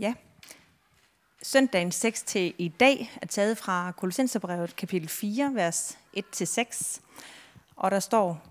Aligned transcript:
Ja. 0.00 0.14
Søndagens 1.42 2.00
tekst 2.00 2.26
til 2.26 2.54
i 2.58 2.68
dag 2.68 3.18
er 3.22 3.26
taget 3.26 3.58
fra 3.58 3.92
Kolossenserbrevet 3.92 4.76
kapitel 4.76 5.08
4, 5.08 5.54
vers 5.54 5.98
1-6. 6.16 7.00
Og 7.76 7.90
der 7.90 8.00
står, 8.00 8.42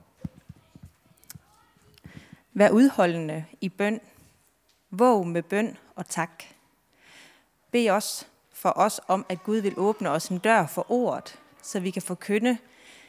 Vær 2.53 2.69
udholdende 2.69 3.45
i 3.61 3.69
bøn. 3.69 3.99
Våg 4.89 5.27
med 5.27 5.43
bøn 5.43 5.77
og 5.95 6.09
tak. 6.09 6.43
Bed 7.71 7.89
os 7.89 8.27
for 8.53 8.73
os 8.75 9.01
om, 9.07 9.25
at 9.29 9.43
Gud 9.43 9.57
vil 9.57 9.73
åbne 9.77 10.09
os 10.09 10.27
en 10.27 10.39
dør 10.39 10.65
for 10.67 10.91
ordet, 10.91 11.39
så 11.61 11.79
vi 11.79 11.91
kan 11.91 12.01
forkynde 12.01 12.57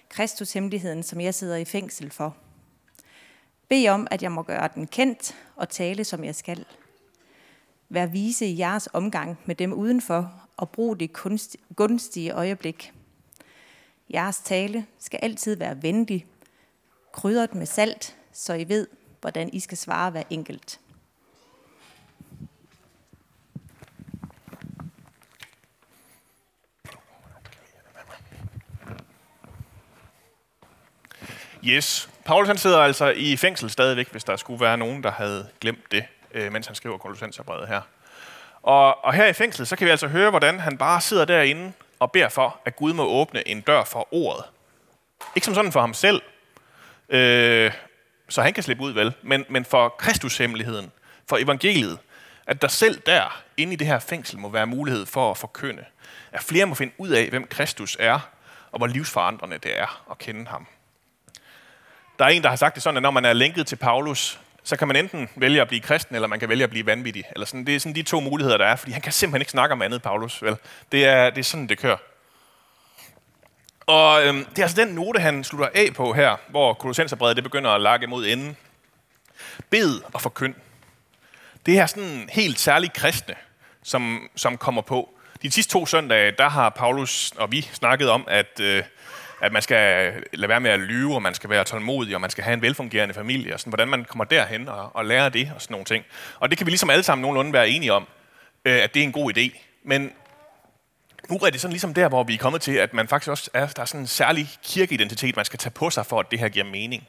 Kristus 0.09 0.53
hemmeligheden, 0.53 1.03
som 1.03 1.21
jeg 1.21 1.35
sidder 1.35 1.57
i 1.57 1.65
fængsel 1.65 2.11
for. 2.11 2.37
Bed 3.69 3.89
om, 3.89 4.07
at 4.11 4.23
jeg 4.23 4.33
må 4.33 4.43
gøre 4.43 4.69
den 4.75 4.87
kendt 4.87 5.37
og 5.57 5.69
tale, 5.69 6.05
som 6.05 6.25
jeg 6.25 6.35
skal. 6.35 6.67
Vær 7.93 8.07
vise 8.07 8.47
i 8.47 8.59
jeres 8.59 8.89
omgang 8.93 9.39
med 9.47 9.55
dem 9.55 9.73
udenfor, 9.73 10.33
og 10.57 10.71
brug 10.71 11.01
det 11.01 11.13
gunstige 11.77 12.31
øjeblik. 12.31 12.93
Jeres 14.11 14.39
tale 14.39 14.87
skal 14.99 15.21
altid 15.23 15.57
være 15.57 15.83
venlig, 15.83 16.27
krydret 17.13 17.55
med 17.55 17.67
salt, 17.67 18.17
så 18.33 18.55
I 18.55 18.69
ved, 18.69 18.87
hvordan 19.21 19.51
I 19.53 19.61
skal 19.61 19.79
svare 19.79 20.11
hver 20.11 20.23
enkelt. 20.31 20.81
Yes. 31.65 32.11
Paulus 32.25 32.49
han 32.49 32.59
sidder 32.59 32.79
altså 32.79 33.11
i 33.17 33.37
fængsel 33.37 33.71
stadigvæk, 33.71 34.11
hvis 34.11 34.25
der 34.25 34.37
skulle 34.37 34.61
være 34.61 34.79
nogen, 34.79 35.03
der 35.03 35.11
havde 35.11 35.49
glemt 35.61 35.93
det, 35.93 36.05
øh, 36.35 36.53
mens 36.53 36.67
han 36.67 36.77
skriver 36.77 36.99
Kolossenserbrevet 36.99 37.69
her. 37.69 37.81
Og, 38.63 39.05
og 39.05 39.15
her 39.15 39.27
i 39.27 39.33
fængslet, 39.33 39.69
så 39.69 39.77
kan 39.77 39.85
vi 39.85 39.91
altså 39.91 40.09
høre, 40.09 40.31
hvordan 40.31 40.61
han 40.61 40.79
bare 40.79 41.01
sidder 41.01 41.25
derinde 41.25 41.73
og 41.99 42.13
beder 42.13 42.29
for, 42.29 42.61
at 42.65 42.77
Gud 42.77 42.93
må 42.93 43.05
åbne 43.05 43.49
en 43.49 43.61
dør 43.61 43.85
for 43.85 44.09
ordet. 44.11 44.45
Ikke 45.35 45.45
som 45.45 45.55
sådan 45.55 45.73
for 45.73 45.81
ham 45.81 45.95
selv, 45.95 46.23
øh, 47.09 47.73
så 48.29 48.43
han 48.43 48.53
kan 48.53 48.63
slippe 48.63 48.83
ud, 48.83 48.93
vel? 48.93 49.13
Men, 49.23 49.45
men 49.49 49.65
for 49.65 49.89
Kristushemmeligheden, 49.89 50.93
for 51.29 51.37
evangeliet, 51.37 51.99
at 52.47 52.63
der 52.63 52.69
selv 52.69 53.01
der, 53.07 53.43
inde 53.57 53.73
i 53.73 53.77
det 53.77 53.87
her 53.87 53.99
fængsel, 53.99 54.39
må 54.39 54.49
være 54.49 54.67
mulighed 54.67 55.07
for 55.07 55.31
at 55.31 55.37
forkynde. 55.37 55.85
At 56.33 56.43
flere 56.43 56.67
må 56.67 56.75
finde 56.75 56.93
ud 56.99 57.09
af, 57.09 57.29
hvem 57.29 57.47
Kristus 57.47 57.97
er, 58.01 58.21
og 58.73 58.79
hvor 58.79 58.87
livsforandrende 58.87 59.59
det 59.59 59.79
er 59.79 60.11
at 60.11 60.19
kende 60.19 60.47
ham. 60.47 60.67
Der 62.19 62.25
er 62.25 62.29
en, 62.29 62.43
der 62.43 62.49
har 62.49 62.57
sagt 62.57 62.75
det 62.75 62.83
sådan, 62.83 62.97
at 62.97 63.03
når 63.03 63.11
man 63.11 63.25
er 63.25 63.33
lænket 63.33 63.67
til 63.67 63.77
Paulus, 63.77 64.41
så 64.63 64.77
kan 64.77 64.89
man 64.89 64.97
enten 64.97 65.29
vælge 65.37 65.61
at 65.61 65.69
blive 65.69 65.81
kristen, 65.81 66.15
eller 66.15 66.29
man 66.29 66.41
kan 66.41 66.49
vælge 66.49 66.65
at 66.65 66.71
blive 66.71 66.87
vanvittig. 66.87 67.25
Eller 67.33 67.47
sådan, 67.47 67.67
det 67.67 67.75
er 67.75 67.81
sådan 67.81 67.95
de 67.95 68.03
to 68.03 68.21
muligheder, 68.21 68.59
der 68.59 68.67
er, 68.67 68.77
fordi 68.77 68.93
han 68.93 69.03
kan 69.03 69.13
simpelthen 69.13 69.43
ikke 69.43 69.51
snakke 69.51 69.73
om 69.73 69.83
andet, 69.83 70.03
Paulus. 70.03 70.43
Vel? 70.43 70.57
Det, 70.93 71.05
er, 71.05 71.31
det 71.31 71.39
er 71.39 71.45
sådan, 71.45 71.67
det 71.67 71.79
kører. 71.79 71.97
Og 73.87 74.27
øhm, 74.27 74.45
det 74.45 74.59
er 74.59 74.63
altså 74.63 74.85
den 74.85 74.95
note, 74.95 75.21
han 75.21 75.45
slutter 75.45 75.69
af 75.75 75.95
på 75.95 76.13
her, 76.13 76.37
hvor 76.49 76.75
Kolossenserbrevet 76.75 77.37
det 77.37 77.45
begynder 77.45 77.71
at 77.71 77.81
lakke 77.81 78.07
mod 78.07 78.27
enden. 78.27 78.57
Bed 79.71 80.01
og 80.13 80.21
forkynd. 80.21 80.55
Det 81.67 81.79
er 81.79 81.87
sådan 81.87 82.29
helt 82.33 82.59
særligt 82.61 82.93
kristne, 82.93 83.35
som, 83.83 84.31
som 84.37 84.57
kommer 84.57 84.83
på. 84.83 85.09
De 85.43 85.51
sidste 85.51 85.73
to 85.73 85.87
søndage, 85.87 86.33
der 86.39 86.49
har 86.49 86.69
Paulus 86.69 87.33
og 87.37 87.53
vi 87.53 87.63
snakket 87.73 88.11
om, 88.11 88.25
at, 88.29 88.61
øh, 88.61 88.83
at 89.41 89.53
man 89.53 89.63
skal 89.63 90.13
lade 90.33 90.49
være 90.49 90.61
med 90.61 90.71
at 90.71 90.81
lyve, 90.81 91.15
og 91.15 91.23
man 91.23 91.35
skal 91.35 91.51
være 91.51 91.65
tålmodig, 91.65 92.15
og 92.15 92.21
man 92.21 92.31
skal 92.31 92.45
have 92.45 92.55
en 92.55 92.63
velfungerende 92.63 93.15
familie, 93.15 93.55
og 93.55 93.61
sådan, 93.61 93.71
hvordan 93.71 93.89
man 93.89 94.05
kommer 94.05 94.25
derhen 94.25 94.69
og, 94.69 94.97
og 94.97 95.05
lærer 95.05 95.29
det 95.29 95.53
og 95.55 95.63
sådan 95.63 95.75
nogle 95.75 95.85
ting. 95.85 96.05
Og 96.39 96.51
det 96.51 96.59
kan 96.59 96.67
vi 96.67 96.71
ligesom 96.71 96.91
alle 96.91 97.03
sammen 97.03 97.23
nogenlunde 97.23 97.53
være 97.53 97.69
enige 97.69 97.93
om, 97.93 98.07
øh, 98.65 98.83
at 98.83 98.95
det 98.95 99.01
er 99.01 99.05
en 99.05 99.13
god 99.13 99.37
idé. 99.37 99.59
Men 99.85 100.13
nu 101.31 101.37
er 101.37 101.51
det 101.51 101.61
sådan 101.61 101.73
ligesom 101.73 101.95
der, 101.95 102.09
hvor 102.09 102.23
vi 102.23 102.35
er 102.35 102.39
kommet 102.39 102.63
til, 102.63 102.73
at 102.73 102.95
man 102.95 103.09
faktisk 103.09 103.31
også 103.31 103.51
er, 103.55 103.67
der 103.67 103.83
er 103.83 103.87
sådan 103.87 104.01
en 104.01 104.07
særlig 104.07 104.49
kirkeidentitet, 104.65 105.37
man 105.37 105.45
skal 105.45 105.59
tage 105.59 105.73
på 105.73 105.91
sig, 105.91 106.07
for 106.07 106.21
at 106.21 106.27
det 106.31 106.39
her 106.39 106.49
giver 106.49 106.65
mening. 106.65 107.09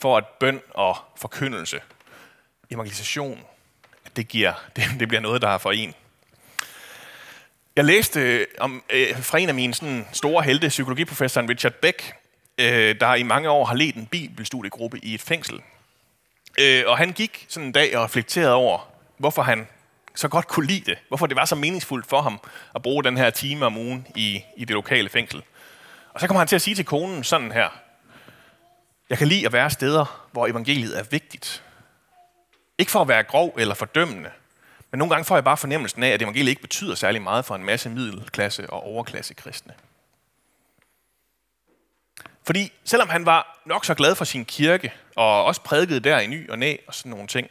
For 0.00 0.16
at 0.16 0.24
bøn 0.40 0.60
og 0.70 0.96
forkyndelse, 1.16 1.80
evangelisation, 2.70 3.40
at 4.06 4.16
det, 4.16 4.28
giver, 4.28 4.52
det, 4.76 4.84
det 5.00 5.08
bliver 5.08 5.20
noget, 5.20 5.42
der 5.42 5.48
er 5.48 5.58
for 5.58 5.72
en. 5.72 5.94
Jeg 7.78 7.86
læste 7.86 8.20
øh, 8.20 8.46
om, 8.60 8.82
øh, 8.90 9.22
fra 9.22 9.38
en 9.38 9.48
af 9.48 9.54
mine 9.54 9.74
sådan, 9.74 10.06
store 10.12 10.42
helte, 10.42 10.68
psykologiprofessoren 10.68 11.48
Richard 11.48 11.72
Beck, 11.72 12.12
øh, 12.58 13.00
der 13.00 13.14
i 13.14 13.22
mange 13.22 13.50
år 13.50 13.64
har 13.64 13.74
ledt 13.74 13.96
en 13.96 14.06
bibelstudiegruppe 14.06 14.98
i 15.02 15.14
et 15.14 15.20
fængsel. 15.20 15.60
Øh, 16.60 16.82
og 16.86 16.98
han 16.98 17.12
gik 17.12 17.46
sådan 17.48 17.66
en 17.66 17.72
dag 17.72 17.96
og 17.96 18.04
reflekterede 18.04 18.54
over, 18.54 18.90
hvorfor 19.18 19.42
han 19.42 19.68
så 20.14 20.28
godt 20.28 20.48
kunne 20.48 20.66
lide 20.66 20.90
det. 20.90 20.98
Hvorfor 21.08 21.26
det 21.26 21.36
var 21.36 21.44
så 21.44 21.54
meningsfuldt 21.54 22.06
for 22.06 22.22
ham 22.22 22.40
at 22.74 22.82
bruge 22.82 23.04
den 23.04 23.16
her 23.16 23.30
time 23.30 23.66
om 23.66 23.76
ugen 23.76 24.06
i, 24.16 24.42
i 24.56 24.64
det 24.64 24.74
lokale 24.74 25.08
fængsel. 25.08 25.42
Og 26.14 26.20
så 26.20 26.26
kommer 26.26 26.38
han 26.38 26.48
til 26.48 26.56
at 26.56 26.62
sige 26.62 26.74
til 26.74 26.84
konen 26.84 27.24
sådan 27.24 27.52
her. 27.52 27.68
Jeg 29.10 29.18
kan 29.18 29.28
lide 29.28 29.46
at 29.46 29.52
være 29.52 29.70
steder, 29.70 30.28
hvor 30.32 30.46
evangeliet 30.46 30.98
er 30.98 31.04
vigtigt. 31.10 31.62
Ikke 32.78 32.92
for 32.92 33.00
at 33.00 33.08
være 33.08 33.22
grov 33.22 33.54
eller 33.58 33.74
fordømmende, 33.74 34.30
men 34.90 34.98
nogle 34.98 35.14
gange 35.14 35.24
får 35.24 35.36
jeg 35.36 35.44
bare 35.44 35.56
fornemmelsen 35.56 36.02
af, 36.02 36.08
at 36.08 36.22
evangeliet 36.22 36.50
ikke 36.50 36.62
betyder 36.62 36.94
særlig 36.94 37.22
meget 37.22 37.44
for 37.44 37.54
en 37.54 37.64
masse 37.64 37.90
middelklasse 37.90 38.70
og 38.70 38.82
overklasse 38.82 39.34
kristne. 39.34 39.72
Fordi 42.46 42.72
selvom 42.84 43.08
han 43.08 43.26
var 43.26 43.60
nok 43.66 43.84
så 43.84 43.94
glad 43.94 44.14
for 44.14 44.24
sin 44.24 44.44
kirke, 44.44 44.92
og 45.16 45.44
også 45.44 45.60
prædikede 45.60 46.00
der 46.00 46.18
i 46.18 46.26
ny 46.26 46.50
og 46.50 46.58
næ 46.58 46.76
og 46.86 46.94
sådan 46.94 47.10
nogle 47.10 47.26
ting, 47.26 47.50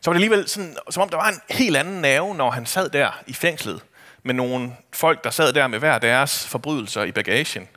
så 0.00 0.10
var 0.10 0.12
det 0.12 0.16
alligevel 0.24 0.48
sådan, 0.48 0.76
som 0.90 1.02
om 1.02 1.08
der 1.08 1.16
var 1.16 1.28
en 1.28 1.40
helt 1.50 1.76
anden 1.76 2.00
nerve, 2.00 2.34
når 2.34 2.50
han 2.50 2.66
sad 2.66 2.90
der 2.90 3.20
i 3.26 3.32
fængslet 3.32 3.80
med 4.22 4.34
nogle 4.34 4.72
folk, 4.92 5.24
der 5.24 5.30
sad 5.30 5.52
der 5.52 5.66
med 5.66 5.78
hver 5.78 5.98
deres 5.98 6.46
forbrydelser 6.46 7.02
i 7.02 7.12
bagagen, 7.12 7.68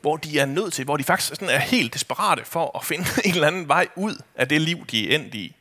hvor 0.00 0.16
de 0.16 0.38
er 0.38 0.46
nødt 0.46 0.72
til, 0.72 0.84
hvor 0.84 0.96
de 0.96 1.04
faktisk 1.04 1.28
sådan 1.28 1.48
er 1.48 1.58
helt 1.58 1.94
desperate 1.94 2.44
for 2.44 2.78
at 2.78 2.84
finde 2.84 3.04
en 3.24 3.34
eller 3.34 3.46
anden 3.46 3.68
vej 3.68 3.88
ud 3.96 4.14
af 4.34 4.48
det 4.48 4.60
liv, 4.60 4.86
de 4.86 5.10
er 5.10 5.14
endt 5.14 5.34
i. 5.34 5.56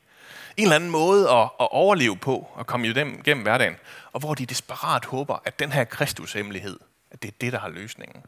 En 0.57 0.63
eller 0.63 0.75
anden 0.75 0.89
måde 0.89 1.29
at, 1.29 1.49
at 1.59 1.67
overleve 1.71 2.17
på 2.17 2.47
og 2.53 2.67
komme 2.67 2.93
dem 2.93 3.21
gennem 3.23 3.43
hverdagen. 3.43 3.75
Og 4.11 4.19
hvor 4.19 4.33
de 4.33 4.45
desperat 4.45 5.05
håber, 5.05 5.41
at 5.45 5.59
den 5.59 5.71
her 5.71 5.83
Kristushemmelighed, 5.83 6.79
at 7.11 7.21
det 7.21 7.27
er 7.27 7.35
det, 7.41 7.53
der 7.53 7.59
har 7.59 7.69
løsningen. 7.69 8.23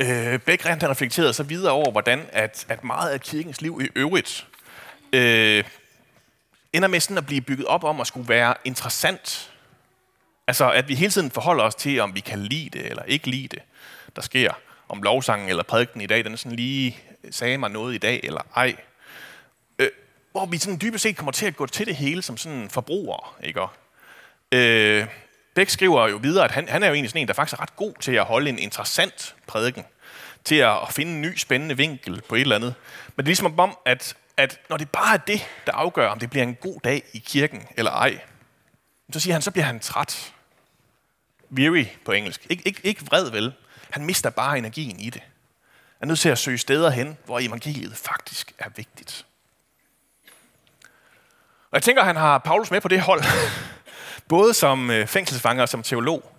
Øh, 0.00 0.40
Bæk 0.40 0.62
han 0.62 0.90
reflekterede 0.90 1.32
så 1.32 1.42
videre 1.42 1.72
over, 1.72 1.90
hvordan 1.90 2.26
at, 2.32 2.66
at 2.68 2.84
meget 2.84 3.10
af 3.10 3.20
kirkens 3.20 3.60
liv 3.60 3.80
i 3.84 3.88
øvrigt 3.94 4.46
øh, 5.12 5.64
ender 6.72 6.88
med 6.88 7.00
sådan 7.00 7.18
at 7.18 7.26
blive 7.26 7.40
bygget 7.40 7.66
op 7.66 7.84
om 7.84 8.00
at 8.00 8.06
skulle 8.06 8.28
være 8.28 8.54
interessant. 8.64 9.52
Altså, 10.46 10.70
at 10.70 10.88
vi 10.88 10.94
hele 10.94 11.12
tiden 11.12 11.30
forholder 11.30 11.64
os 11.64 11.74
til, 11.74 12.00
om 12.00 12.14
vi 12.14 12.20
kan 12.20 12.38
lide 12.38 12.78
det 12.78 12.86
eller 12.86 13.02
ikke 13.02 13.30
lide 13.30 13.48
det, 13.48 13.62
der 14.16 14.22
sker. 14.22 14.52
Om 14.88 15.02
lovsangen 15.02 15.48
eller 15.48 15.62
prædiken 15.62 16.00
i 16.00 16.06
dag, 16.06 16.24
den 16.24 16.36
sådan 16.36 16.56
lige 16.56 16.98
sagde 17.30 17.58
mig 17.58 17.70
noget 17.70 17.94
i 17.94 17.98
dag 17.98 18.20
eller 18.22 18.40
ej. 18.56 18.76
Hvor 20.38 20.46
vi 20.46 20.58
sådan 20.58 20.78
dybest 20.82 21.02
set 21.02 21.16
kommer 21.16 21.32
til 21.32 21.46
at 21.46 21.56
gå 21.56 21.66
til 21.66 21.86
det 21.86 21.96
hele 21.96 22.22
som 22.22 22.36
sådan 22.36 22.70
forbrugere, 22.70 23.20
ikke? 23.42 23.60
Øh, 24.52 25.06
Bæk 25.54 25.68
skriver 25.68 26.08
jo 26.08 26.16
videre, 26.16 26.44
at 26.44 26.50
han, 26.50 26.68
han 26.68 26.82
er 26.82 26.86
jo 26.86 26.94
egentlig 26.94 27.10
sådan 27.10 27.20
en, 27.22 27.28
der 27.28 27.34
faktisk 27.34 27.58
er 27.58 27.62
ret 27.62 27.76
god 27.76 27.94
til 28.00 28.12
at 28.12 28.24
holde 28.24 28.50
en 28.50 28.58
interessant 28.58 29.34
prædiken. 29.46 29.84
Til 30.44 30.54
at 30.54 30.78
finde 30.90 31.12
en 31.12 31.20
ny 31.20 31.36
spændende 31.36 31.76
vinkel 31.76 32.22
på 32.28 32.34
et 32.34 32.40
eller 32.40 32.56
andet. 32.56 32.74
Men 33.06 33.16
det 33.16 33.22
er 33.22 33.26
ligesom 33.26 33.60
om, 33.60 33.78
at 33.86 34.16
at 34.36 34.60
når 34.68 34.76
det 34.76 34.90
bare 34.90 35.14
er 35.14 35.18
det, 35.18 35.46
der 35.66 35.72
afgør, 35.72 36.08
om 36.08 36.18
det 36.18 36.30
bliver 36.30 36.42
en 36.42 36.54
god 36.54 36.80
dag 36.84 37.02
i 37.12 37.18
kirken 37.18 37.66
eller 37.76 37.90
ej, 37.90 38.20
så 39.12 39.20
siger 39.20 39.34
han, 39.34 39.42
så 39.42 39.50
bliver 39.50 39.64
han 39.64 39.80
træt. 39.80 40.32
Weary 41.52 41.84
på 42.04 42.12
engelsk. 42.12 42.46
Ik- 42.52 42.62
ikke, 42.64 42.80
ikke 42.84 43.06
vred 43.06 43.30
vel. 43.30 43.52
Han 43.90 44.04
mister 44.04 44.30
bare 44.30 44.58
energien 44.58 45.00
i 45.00 45.10
det. 45.10 45.22
Han 45.98 46.02
er 46.02 46.06
nødt 46.06 46.18
til 46.18 46.28
at 46.28 46.38
søge 46.38 46.58
steder 46.58 46.90
hen, 46.90 47.18
hvor 47.24 47.38
evangeliet 47.40 47.96
faktisk 47.96 48.52
er 48.58 48.68
vigtigt. 48.76 49.24
Og 51.70 51.74
jeg 51.74 51.82
tænker, 51.82 52.02
at 52.02 52.06
han 52.06 52.16
har 52.16 52.38
Paulus 52.38 52.70
med 52.70 52.80
på 52.80 52.88
det 52.88 53.00
hold. 53.00 53.24
Både 54.28 54.54
som 54.54 54.90
øh, 54.90 55.06
fængselsfanger 55.06 55.62
og 55.62 55.68
som 55.68 55.82
teolog. 55.82 56.32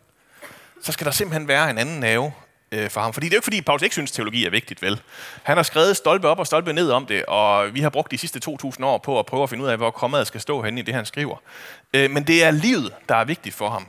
Så 0.82 0.92
skal 0.92 1.06
der 1.06 1.12
simpelthen 1.12 1.48
være 1.48 1.70
en 1.70 1.78
anden 1.78 2.00
nerve 2.00 2.34
øh, 2.72 2.90
for 2.90 3.02
ham. 3.02 3.14
Fordi 3.14 3.26
det 3.26 3.34
er 3.34 3.36
jo 3.36 3.38
ikke, 3.38 3.44
fordi 3.44 3.62
Paulus 3.62 3.82
ikke 3.82 3.96
synes, 3.96 4.12
teologi 4.12 4.46
er 4.46 4.50
vigtigt, 4.50 4.82
vel? 4.82 5.02
Han 5.44 5.58
har 5.58 5.64
skrevet 5.64 5.98
stolpe 5.98 6.28
op 6.28 6.40
og 6.40 6.48
stolpe 6.48 6.74
ned 6.74 6.92
om 6.92 7.06
det, 7.06 7.26
og 7.26 7.74
vi 7.74 7.82
har 7.82 7.90
brugt 7.90 8.12
de 8.12 8.18
sidste 8.18 8.40
2.000 8.50 8.86
år 8.86 8.98
på 8.98 9.20
at 9.20 9.26
prøve 9.26 9.44
at 9.44 9.50
finde 9.50 9.64
ud 9.64 9.70
af, 9.70 9.78
hvor 9.78 9.92
kommaet 9.92 10.28
skal 10.28 10.42
stå 10.42 10.62
henne 10.62 10.80
i 10.80 10.84
det, 10.84 10.94
han 10.94 11.06
skriver. 11.06 11.38
Øh, 11.94 12.12
men 12.12 12.28
det 12.28 12.44
er 12.44 12.52
livet, 12.52 12.94
der 13.10 13.16
er 13.16 13.26
vigtigt 13.26 13.56
for 13.56 13.70
ham. 13.70 13.88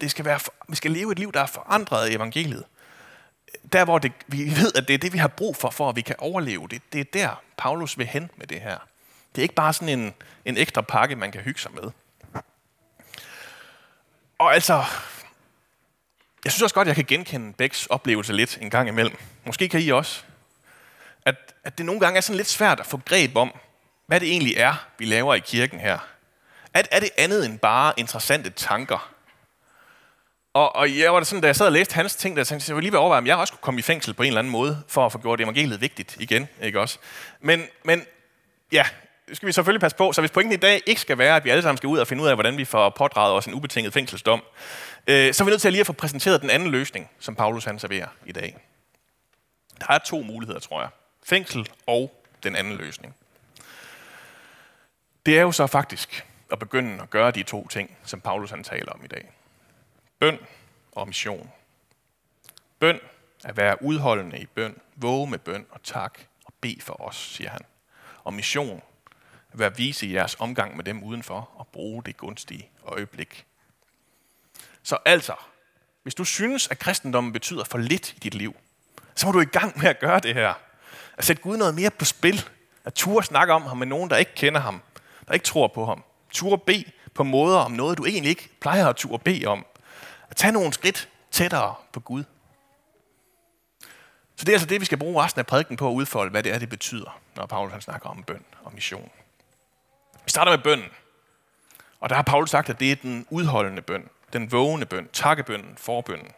Det 0.00 0.10
skal 0.10 0.24
være, 0.24 0.40
vi 0.68 0.76
skal 0.76 0.90
leve 0.90 1.12
et 1.12 1.18
liv, 1.18 1.32
der 1.32 1.40
er 1.40 1.46
forandret 1.46 2.06
af 2.06 2.10
evangeliet. 2.10 2.64
Der, 3.72 3.84
hvor 3.84 3.98
det, 3.98 4.12
vi 4.26 4.38
ved, 4.38 4.72
at 4.76 4.88
det 4.88 4.94
er 4.94 4.98
det, 4.98 5.12
vi 5.12 5.18
har 5.18 5.28
brug 5.28 5.56
for, 5.56 5.70
for 5.70 5.88
at 5.88 5.96
vi 5.96 6.00
kan 6.00 6.16
overleve. 6.18 6.68
Det, 6.70 6.82
det 6.92 7.00
er 7.00 7.04
der, 7.12 7.42
Paulus 7.56 7.98
vil 7.98 8.06
hen 8.06 8.30
med 8.36 8.46
det 8.46 8.60
her. 8.60 8.87
Det 9.38 9.42
er 9.42 9.44
ikke 9.44 9.54
bare 9.54 9.72
sådan 9.72 9.98
en, 9.98 10.14
en 10.44 10.56
ekstra 10.56 10.80
pakke, 10.80 11.16
man 11.16 11.32
kan 11.32 11.40
hygge 11.40 11.60
sig 11.60 11.70
med. 11.72 11.90
Og 14.38 14.54
altså, 14.54 14.84
jeg 16.44 16.52
synes 16.52 16.62
også 16.62 16.74
godt, 16.74 16.88
at 16.88 16.88
jeg 16.88 16.96
kan 16.96 17.04
genkende 17.04 17.52
Bæks 17.52 17.86
oplevelse 17.86 18.32
lidt 18.32 18.58
en 18.60 18.70
gang 18.70 18.88
imellem. 18.88 19.16
Måske 19.44 19.68
kan 19.68 19.80
I 19.80 19.88
også. 19.88 20.22
At, 21.24 21.54
at 21.64 21.78
det 21.78 21.86
nogle 21.86 22.00
gange 22.00 22.16
er 22.16 22.20
sådan 22.20 22.36
lidt 22.36 22.48
svært 22.48 22.80
at 22.80 22.86
få 22.86 23.00
greb 23.04 23.36
om, 23.36 23.54
hvad 24.06 24.20
det 24.20 24.28
egentlig 24.28 24.56
er, 24.56 24.86
vi 24.98 25.04
laver 25.04 25.34
i 25.34 25.38
kirken 25.40 25.80
her. 25.80 25.98
At, 26.74 26.88
er 26.90 27.00
det 27.00 27.10
andet 27.18 27.46
end 27.46 27.58
bare 27.58 27.92
interessante 27.96 28.50
tanker? 28.50 29.12
Og, 30.54 30.76
og 30.76 30.98
jeg 30.98 31.14
var 31.14 31.22
sådan, 31.22 31.40
da 31.40 31.46
jeg 31.46 31.56
sad 31.56 31.66
og 31.66 31.72
læste 31.72 31.94
hans 31.94 32.16
ting, 32.16 32.36
der 32.36 32.44
tænkte 32.44 32.70
jeg, 32.70 32.74
jeg 32.74 32.82
lige 32.82 32.92
ved 32.92 32.98
overveje, 32.98 33.18
om 33.18 33.26
jeg 33.26 33.36
også 33.36 33.52
kunne 33.52 33.62
komme 33.62 33.80
i 33.80 33.82
fængsel 33.82 34.14
på 34.14 34.22
en 34.22 34.26
eller 34.26 34.38
anden 34.38 34.52
måde, 34.52 34.82
for 34.88 35.06
at 35.06 35.12
få 35.12 35.18
gjort 35.18 35.40
evangeliet 35.40 35.80
vigtigt 35.80 36.16
igen, 36.20 36.48
ikke 36.62 36.80
også? 36.80 36.98
Men, 37.40 37.66
men 37.84 38.06
ja, 38.72 38.86
skal 39.32 39.46
vi 39.46 39.52
selvfølgelig 39.52 39.80
passe 39.80 39.96
på. 39.96 40.12
Så 40.12 40.20
hvis 40.20 40.30
pointen 40.30 40.52
i 40.52 40.56
dag 40.56 40.82
ikke 40.86 41.00
skal 41.00 41.18
være, 41.18 41.36
at 41.36 41.44
vi 41.44 41.50
alle 41.50 41.62
sammen 41.62 41.76
skal 41.76 41.86
ud 41.86 41.98
og 41.98 42.06
finde 42.06 42.22
ud 42.22 42.28
af, 42.28 42.36
hvordan 42.36 42.56
vi 42.56 42.64
får 42.64 42.90
pådraget 42.90 43.34
os 43.34 43.46
en 43.46 43.54
ubetinget 43.54 43.92
fængselsdom, 43.92 44.42
øh, 45.06 45.34
så 45.34 45.42
er 45.42 45.44
vi 45.44 45.50
nødt 45.50 45.60
til 45.60 45.68
at 45.68 45.72
lige 45.72 45.80
at 45.80 45.86
få 45.86 45.92
præsenteret 45.92 46.42
den 46.42 46.50
anden 46.50 46.70
løsning, 46.70 47.10
som 47.18 47.34
Paulus 47.34 47.64
han 47.64 47.78
serverer 47.78 48.08
i 48.26 48.32
dag. 48.32 48.56
Der 49.80 49.92
er 49.92 49.98
to 49.98 50.22
muligheder, 50.22 50.60
tror 50.60 50.80
jeg. 50.80 50.90
Fængsel 51.24 51.68
og 51.86 52.22
den 52.42 52.56
anden 52.56 52.76
løsning. 52.76 53.14
Det 55.26 55.38
er 55.38 55.42
jo 55.42 55.52
så 55.52 55.66
faktisk 55.66 56.26
at 56.52 56.58
begynde 56.58 57.02
at 57.02 57.10
gøre 57.10 57.30
de 57.30 57.42
to 57.42 57.68
ting, 57.68 57.96
som 58.04 58.20
Paulus 58.20 58.50
han 58.50 58.64
taler 58.64 58.92
om 58.92 59.04
i 59.04 59.08
dag. 59.08 59.30
Bøn 60.18 60.38
og 60.92 61.06
mission. 61.06 61.50
Bøn 62.78 63.00
at 63.44 63.56
være 63.56 63.82
udholdende 63.82 64.38
i 64.38 64.46
bøn, 64.46 64.80
våge 64.96 65.30
med 65.30 65.38
bøn 65.38 65.66
og 65.70 65.82
tak 65.82 66.18
og 66.44 66.52
bed 66.60 66.80
for 66.80 67.02
os, 67.02 67.16
siger 67.16 67.50
han. 67.50 67.60
Og 68.24 68.34
mission 68.34 68.82
at 69.58 69.60
være 69.60 69.76
vise 69.76 70.06
i 70.06 70.14
jeres 70.14 70.36
omgang 70.38 70.76
med 70.76 70.84
dem 70.84 71.02
udenfor 71.02 71.50
og 71.54 71.68
bruge 71.72 72.02
det 72.04 72.16
gunstige 72.16 72.70
øjeblik. 72.84 73.46
Så 74.82 74.98
altså, 75.04 75.34
hvis 76.02 76.14
du 76.14 76.24
synes, 76.24 76.68
at 76.68 76.78
kristendommen 76.78 77.32
betyder 77.32 77.64
for 77.64 77.78
lidt 77.78 78.12
i 78.12 78.18
dit 78.18 78.34
liv, 78.34 78.56
så 79.14 79.26
må 79.26 79.32
du 79.32 79.40
i 79.40 79.44
gang 79.44 79.78
med 79.78 79.88
at 79.88 79.98
gøre 79.98 80.20
det 80.20 80.34
her. 80.34 80.54
At 81.16 81.24
sætte 81.24 81.42
Gud 81.42 81.56
noget 81.56 81.74
mere 81.74 81.90
på 81.90 82.04
spil. 82.04 82.44
At 82.84 82.94
turde 82.94 83.26
snakke 83.26 83.52
om 83.52 83.62
ham 83.62 83.76
med 83.76 83.86
nogen, 83.86 84.10
der 84.10 84.16
ikke 84.16 84.34
kender 84.34 84.60
ham, 84.60 84.82
der 85.28 85.34
ikke 85.34 85.44
tror 85.44 85.66
på 85.68 85.84
ham. 85.84 86.04
Turde 86.30 86.62
bede 86.66 86.84
på 87.14 87.24
måder 87.24 87.58
om 87.58 87.72
noget, 87.72 87.98
du 87.98 88.04
egentlig 88.04 88.30
ikke 88.30 88.48
plejer 88.60 88.86
at 88.86 88.96
turde 88.96 89.22
bede 89.24 89.46
om. 89.46 89.66
At 90.30 90.36
tage 90.36 90.52
nogle 90.52 90.72
skridt 90.72 91.08
tættere 91.30 91.74
på 91.92 92.00
Gud. 92.00 92.24
Så 94.36 94.44
det 94.44 94.48
er 94.48 94.52
altså 94.52 94.66
det, 94.66 94.80
vi 94.80 94.84
skal 94.84 94.98
bruge 94.98 95.24
resten 95.24 95.38
af 95.38 95.46
prædiken 95.46 95.76
på 95.76 95.88
at 95.88 95.92
udfolde, 95.92 96.30
hvad 96.30 96.42
det 96.42 96.54
er, 96.54 96.58
det 96.58 96.68
betyder, 96.68 97.20
når 97.36 97.46
Paulus 97.46 97.72
han 97.72 97.80
snakker 97.80 98.08
om 98.08 98.22
bøn 98.22 98.44
og 98.64 98.74
mission. 98.74 99.10
Vi 100.28 100.30
starter 100.30 100.52
med 100.52 100.58
bønden. 100.58 100.88
Og 102.00 102.08
der 102.08 102.16
har 102.16 102.22
Paulus 102.22 102.50
sagt, 102.50 102.70
at 102.70 102.80
det 102.80 102.92
er 102.92 102.96
den 102.96 103.26
udholdende 103.30 103.82
bøn, 103.82 104.08
den 104.32 104.52
vågende 104.52 104.86
bøn, 104.86 105.08
takkebønnen, 105.12 105.74
forbønnen. 105.76 106.28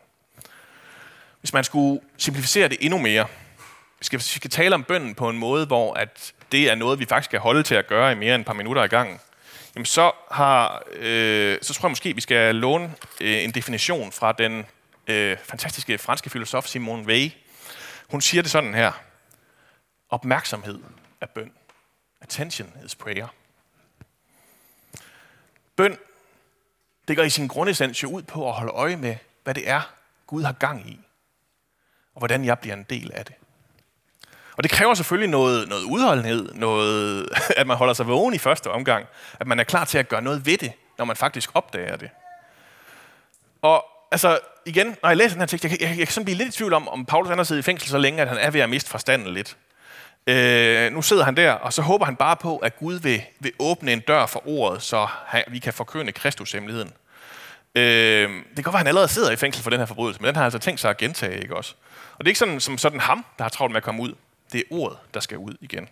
Hvis 1.40 1.52
man 1.52 1.64
skulle 1.64 2.00
simplificere 2.16 2.68
det 2.68 2.76
endnu 2.80 2.98
mere, 2.98 3.26
vi 3.98 4.04
skal, 4.04 4.18
vi 4.18 4.24
skal 4.24 4.50
tale 4.50 4.74
om 4.74 4.84
bønnen 4.84 5.14
på 5.14 5.28
en 5.28 5.38
måde, 5.38 5.66
hvor 5.66 5.94
at 5.94 6.32
det 6.52 6.70
er 6.70 6.74
noget, 6.74 6.98
vi 6.98 7.06
faktisk 7.06 7.30
kan 7.30 7.40
holde 7.40 7.62
til 7.62 7.74
at 7.74 7.86
gøre 7.86 8.12
i 8.12 8.14
mere 8.14 8.34
end 8.34 8.42
et 8.42 8.46
par 8.46 8.54
minutter 8.54 8.84
i 8.84 8.88
gangen, 8.88 9.20
jamen 9.74 9.86
så, 9.86 10.12
har, 10.30 10.82
øh, 10.92 11.58
så 11.62 11.74
tror 11.74 11.88
jeg 11.88 11.90
måske, 11.90 12.14
vi 12.14 12.20
skal 12.20 12.54
låne 12.54 12.94
øh, 13.20 13.44
en 13.44 13.50
definition 13.50 14.12
fra 14.12 14.32
den 14.32 14.66
øh, 15.06 15.36
fantastiske 15.44 15.98
franske 15.98 16.30
filosof 16.30 16.66
Simone 16.66 17.04
Weil. 17.06 17.34
Hun 18.10 18.20
siger 18.20 18.42
det 18.42 18.50
sådan 18.50 18.74
her. 18.74 18.92
Opmærksomhed 20.10 20.78
er 21.20 21.26
bøn. 21.26 21.52
Attention 22.20 22.72
is 22.84 22.94
prayer. 22.94 23.26
Bøn, 25.80 25.98
det 27.08 27.16
går 27.16 27.22
i 27.22 27.30
sin 27.30 27.48
grundessens 27.48 28.02
jo 28.02 28.10
ud 28.10 28.22
på 28.22 28.48
at 28.48 28.54
holde 28.54 28.72
øje 28.72 28.96
med, 28.96 29.16
hvad 29.44 29.54
det 29.54 29.68
er, 29.68 29.80
Gud 30.26 30.42
har 30.42 30.52
gang 30.52 30.90
i, 30.90 31.00
og 32.14 32.18
hvordan 32.18 32.44
jeg 32.44 32.58
bliver 32.58 32.76
en 32.76 32.86
del 32.90 33.10
af 33.14 33.24
det. 33.24 33.34
Og 34.56 34.62
det 34.62 34.70
kræver 34.70 34.94
selvfølgelig 34.94 35.30
noget, 35.30 35.68
noget 35.68 35.82
udholdenhed, 35.84 36.54
noget, 36.54 37.28
at 37.56 37.66
man 37.66 37.76
holder 37.76 37.94
sig 37.94 38.06
vågen 38.06 38.34
i 38.34 38.38
første 38.38 38.70
omgang, 38.70 39.06
at 39.40 39.46
man 39.46 39.60
er 39.60 39.64
klar 39.64 39.84
til 39.84 39.98
at 39.98 40.08
gøre 40.08 40.22
noget 40.22 40.46
ved 40.46 40.58
det, 40.58 40.72
når 40.98 41.04
man 41.04 41.16
faktisk 41.16 41.50
opdager 41.54 41.96
det. 41.96 42.10
Og 43.62 43.84
altså, 44.10 44.38
igen, 44.66 44.96
når 45.02 45.08
jeg 45.08 45.16
læser 45.16 45.30
den 45.30 45.40
her 45.40 45.46
tekst, 45.46 45.64
jeg, 45.64 45.80
jeg, 45.80 45.88
jeg, 45.98 46.06
kan 46.06 46.14
sådan 46.14 46.24
blive 46.24 46.38
lidt 46.38 46.48
i 46.48 46.52
tvivl 46.52 46.72
om, 46.72 46.88
om 46.88 47.06
Paulus 47.06 47.28
har 47.28 47.42
siddet 47.42 47.62
i 47.62 47.64
fængsel 47.64 47.90
så 47.90 47.98
længe, 47.98 48.22
at 48.22 48.28
han 48.28 48.38
er 48.38 48.50
ved 48.50 48.60
at 48.60 48.70
miste 48.70 48.90
forstanden 48.90 49.34
lidt. 49.34 49.56
Øh, 50.26 50.92
nu 50.92 51.02
sidder 51.02 51.24
han 51.24 51.36
der, 51.36 51.52
og 51.52 51.72
så 51.72 51.82
håber 51.82 52.04
han 52.04 52.16
bare 52.16 52.36
på, 52.36 52.56
at 52.58 52.76
Gud 52.76 52.94
vil, 52.94 53.22
vil 53.38 53.52
åbne 53.58 53.92
en 53.92 54.00
dør 54.00 54.26
for 54.26 54.48
ordet, 54.48 54.82
så 54.82 55.06
han, 55.26 55.44
vi 55.48 55.58
kan 55.58 55.72
forkynde 55.72 56.12
Kristushemmeligheden. 56.12 56.92
Øh, 57.74 58.28
det 58.30 58.54
kan 58.54 58.64
godt 58.64 58.72
være, 58.72 58.74
at 58.74 58.78
han 58.78 58.86
allerede 58.86 59.08
sidder 59.08 59.30
i 59.30 59.36
fængsel 59.36 59.62
for 59.62 59.70
den 59.70 59.78
her 59.78 59.86
forbrydelse, 59.86 60.20
men 60.20 60.26
den 60.26 60.34
har 60.34 60.42
han 60.42 60.46
altså 60.46 60.58
tænkt 60.58 60.80
sig 60.80 60.90
at 60.90 60.96
gentage, 60.96 61.42
ikke 61.42 61.56
også? 61.56 61.74
Og 62.12 62.18
det 62.18 62.26
er 62.26 62.30
ikke 62.30 62.38
sådan, 62.38 62.60
som 62.60 62.78
sådan 62.78 63.00
ham, 63.00 63.24
der 63.38 63.44
har 63.44 63.48
travlt 63.48 63.72
med 63.72 63.76
at 63.76 63.82
komme 63.82 64.02
ud. 64.02 64.14
Det 64.52 64.58
er 64.58 64.64
ordet, 64.70 64.98
der 65.14 65.20
skal 65.20 65.38
ud 65.38 65.54
igen. 65.60 65.88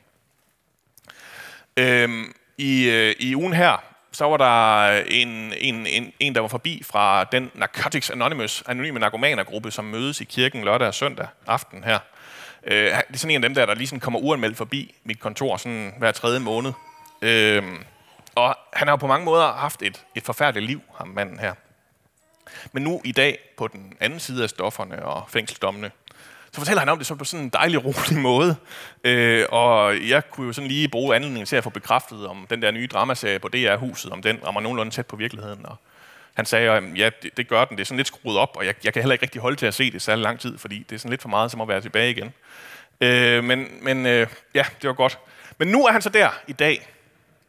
Øh, 1.76 2.24
i, 2.58 2.88
øh, 2.88 3.14
I 3.18 3.36
ugen 3.36 3.52
her, 3.52 3.82
så 4.12 4.24
var 4.24 4.36
der 4.36 4.88
en, 5.06 5.52
en, 5.58 5.86
en, 5.86 6.12
en, 6.20 6.34
der 6.34 6.40
var 6.40 6.48
forbi 6.48 6.82
fra 6.84 7.24
den 7.24 7.50
Narcotics 7.54 8.10
Anonymous, 8.10 8.62
anonyme 8.66 8.98
narkomanergruppe, 8.98 9.70
som 9.70 9.84
mødes 9.84 10.20
i 10.20 10.24
kirken 10.24 10.64
lørdag 10.64 10.88
og 10.88 10.94
søndag 10.94 11.26
aften 11.46 11.84
her. 11.84 11.98
Øh, 12.64 12.84
det 12.84 13.14
er 13.14 13.18
sådan 13.18 13.30
en 13.30 13.44
af 13.44 13.48
dem 13.48 13.54
der, 13.54 13.66
der 13.66 13.74
lige 13.74 13.86
sådan 13.86 14.00
kommer 14.00 14.20
uanmeldt 14.20 14.56
forbi 14.56 14.94
mit 15.04 15.20
kontor 15.20 15.56
sådan 15.56 15.94
hver 15.98 16.12
tredje 16.12 16.40
måned. 16.40 16.72
Øh, 17.22 17.62
og 18.34 18.56
han 18.72 18.88
har 18.88 18.96
på 18.96 19.06
mange 19.06 19.24
måder 19.24 19.52
haft 19.52 19.82
et, 19.82 20.04
et 20.14 20.24
forfærdeligt 20.24 20.66
liv, 20.66 20.82
ham 20.98 21.08
manden 21.08 21.38
her. 21.38 21.54
Men 22.72 22.82
nu 22.82 23.00
i 23.04 23.12
dag, 23.12 23.38
på 23.56 23.68
den 23.68 23.92
anden 24.00 24.20
side 24.20 24.42
af 24.42 24.50
stofferne 24.50 25.04
og 25.04 25.24
fængselsdommene, 25.28 25.90
så 26.52 26.60
fortæller 26.60 26.80
han 26.80 26.88
om 26.88 26.98
det 26.98 27.06
så 27.06 27.14
på 27.14 27.24
sådan 27.24 27.44
en 27.44 27.50
dejlig, 27.50 27.84
rolig 27.86 28.18
måde. 28.18 28.56
Øh, 29.04 29.46
og 29.48 30.08
jeg 30.08 30.30
kunne 30.30 30.46
jo 30.46 30.52
sådan 30.52 30.68
lige 30.68 30.88
bruge 30.88 31.16
anledningen 31.16 31.46
til 31.46 31.56
at 31.56 31.64
få 31.64 31.70
bekræftet, 31.70 32.26
om 32.26 32.46
den 32.50 32.62
der 32.62 32.70
nye 32.70 32.86
dramaserie 32.86 33.38
på 33.38 33.48
DR-huset, 33.48 34.12
om 34.12 34.22
den 34.22 34.38
rammer 34.46 34.60
nogenlunde 34.60 34.92
tæt 34.92 35.06
på 35.06 35.16
virkeligheden. 35.16 35.66
Og 35.66 35.76
han 36.38 36.46
sagde, 36.46 36.70
at 36.70 36.98
ja, 36.98 37.10
det, 37.22 37.36
det 37.36 37.48
gør 37.48 37.64
den. 37.64 37.76
Det 37.76 37.82
er 37.82 37.86
sådan 37.86 37.96
lidt 37.96 38.06
skruet 38.06 38.38
op, 38.38 38.56
og 38.56 38.66
jeg, 38.66 38.74
jeg 38.84 38.92
kan 38.92 39.02
heller 39.02 39.12
ikke 39.12 39.22
rigtig 39.22 39.40
holde 39.40 39.56
til 39.56 39.66
at 39.66 39.74
se 39.74 39.90
det 39.90 40.02
særlig 40.02 40.22
lang 40.22 40.40
tid, 40.40 40.58
fordi 40.58 40.78
det 40.78 40.94
er 40.94 40.98
sådan 40.98 41.10
lidt 41.10 41.22
for 41.22 41.28
meget, 41.28 41.50
som 41.50 41.60
at 41.60 41.68
være 41.68 41.80
tilbage 41.80 42.10
igen. 42.10 42.32
Øh, 43.00 43.44
men 43.44 43.68
men 43.82 44.06
øh, 44.06 44.26
ja, 44.54 44.64
det 44.82 44.88
var 44.88 44.94
godt. 44.94 45.18
Men 45.58 45.68
nu 45.68 45.86
er 45.86 45.92
han 45.92 46.02
så 46.02 46.08
der 46.08 46.30
i 46.46 46.52
dag, 46.52 46.88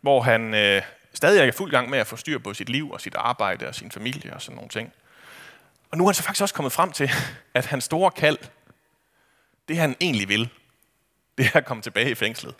hvor 0.01 0.21
han 0.21 0.53
øh, 0.53 0.81
stadig 1.13 1.41
er 1.41 1.43
i 1.43 1.51
fuld 1.51 1.71
gang 1.71 1.89
med 1.89 1.99
at 1.99 2.07
få 2.07 2.15
styr 2.15 2.39
på 2.39 2.53
sit 2.53 2.69
liv 2.69 2.91
og 2.91 3.01
sit 3.01 3.15
arbejde 3.15 3.67
og 3.67 3.75
sin 3.75 3.91
familie 3.91 4.33
og 4.33 4.41
sådan 4.41 4.55
nogle 4.55 4.69
ting. 4.69 4.93
Og 5.91 5.97
nu 5.97 6.03
er 6.03 6.07
han 6.07 6.15
så 6.15 6.23
faktisk 6.23 6.41
også 6.41 6.55
kommet 6.55 6.73
frem 6.73 6.91
til, 6.91 7.11
at 7.53 7.65
hans 7.65 7.83
store 7.83 8.11
kald, 8.11 8.37
det 9.67 9.77
han 9.77 9.95
egentlig 10.01 10.29
vil, 10.29 10.49
det 11.37 11.45
er 11.45 11.57
at 11.57 11.65
komme 11.65 11.83
tilbage 11.83 12.11
i 12.11 12.15
fængslet. 12.15 12.55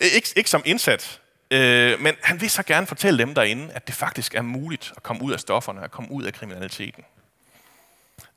Øh, 0.00 0.08
ikke, 0.14 0.28
ikke 0.36 0.50
som 0.50 0.62
indsat, 0.64 1.20
øh, 1.54 2.00
men 2.00 2.14
han 2.22 2.40
vil 2.40 2.50
så 2.50 2.62
gerne 2.62 2.86
fortælle 2.86 3.18
dem 3.18 3.34
derinde, 3.34 3.72
at 3.72 3.86
det 3.86 3.94
faktisk 3.94 4.34
er 4.34 4.42
muligt 4.42 4.92
at 4.96 5.02
komme 5.02 5.22
ud 5.22 5.32
af 5.32 5.40
stofferne, 5.40 5.84
at 5.84 5.90
komme 5.90 6.10
ud 6.10 6.22
af 6.24 6.32
kriminaliteten. 6.32 7.04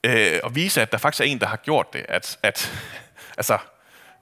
Øh, 0.03 0.39
og 0.44 0.56
vise, 0.56 0.82
at 0.82 0.92
der 0.92 0.98
faktisk 0.98 1.22
er 1.22 1.25
en, 1.25 1.39
der 1.39 1.48
har 1.48 1.58
gjort 1.58 1.94
det. 1.94 2.06
At, 2.10 2.39
at, 2.44 2.72
altså, 3.38 3.58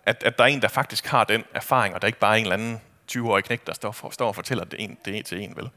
at, 0.05 0.23
at 0.23 0.37
der 0.37 0.43
er 0.43 0.47
en, 0.47 0.61
der 0.61 0.67
faktisk 0.67 1.05
har 1.05 1.23
den 1.23 1.43
erfaring, 1.53 1.95
og 1.95 2.01
der 2.01 2.05
er 2.05 2.09
ikke 2.09 2.19
bare 2.19 2.39
en 2.39 2.43
eller 2.43 2.53
anden 2.53 2.81
20-årig 3.11 3.43
knæk, 3.43 3.67
der 3.67 3.73
står, 3.73 3.91
for, 3.91 4.09
står 4.09 4.27
og 4.27 4.35
fortæller 4.35 4.63
det, 4.63 4.83
en, 4.83 4.97
det 5.05 5.25
til 5.25 5.41
en, 5.41 5.55
vel? 5.55 5.69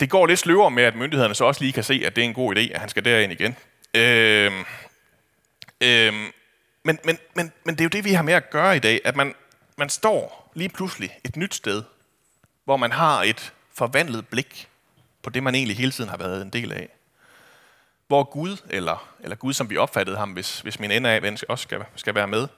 Det 0.00 0.10
går 0.10 0.26
lidt 0.26 0.38
sløvere 0.38 0.70
med, 0.70 0.82
at 0.82 0.96
myndighederne 0.96 1.34
så 1.34 1.44
også 1.44 1.60
lige 1.60 1.72
kan 1.72 1.84
se, 1.84 2.02
at 2.06 2.16
det 2.16 2.24
er 2.24 2.28
en 2.28 2.34
god 2.34 2.56
idé, 2.56 2.60
at 2.74 2.80
han 2.80 2.88
skal 2.88 3.04
derind 3.04 3.32
igen. 3.32 3.56
Øh, 3.94 4.52
øh, 5.80 6.12
men, 6.82 6.98
men, 7.04 7.18
men, 7.34 7.52
men 7.64 7.74
det 7.74 7.80
er 7.80 7.84
jo 7.84 7.88
det, 7.88 8.04
vi 8.04 8.12
har 8.12 8.22
med 8.22 8.34
at 8.34 8.50
gøre 8.50 8.76
i 8.76 8.78
dag, 8.78 9.00
at 9.04 9.16
man, 9.16 9.34
man 9.80 9.90
står 9.90 10.50
lige 10.54 10.68
pludselig 10.68 11.18
et 11.24 11.36
nyt 11.36 11.54
sted, 11.54 11.82
hvor 12.64 12.76
man 12.76 12.92
har 12.92 13.22
et 13.22 13.52
forvandlet 13.72 14.28
blik 14.28 14.68
på 15.22 15.30
det, 15.30 15.42
man 15.42 15.54
egentlig 15.54 15.76
hele 15.76 15.92
tiden 15.92 16.10
har 16.10 16.16
været 16.16 16.42
en 16.42 16.50
del 16.50 16.72
af. 16.72 16.88
Hvor 18.06 18.24
Gud, 18.24 18.56
eller, 18.70 19.14
eller 19.20 19.36
Gud, 19.36 19.52
som 19.52 19.70
vi 19.70 19.76
opfattede 19.76 20.16
ham, 20.16 20.32
hvis, 20.32 20.60
hvis 20.60 20.80
min 20.80 20.90
ende 20.90 21.10
af 21.10 21.22
ven 21.22 21.38
også 21.48 21.62
skal, 21.62 21.84
skal 21.96 22.14
være 22.14 22.26
med, 22.26 22.48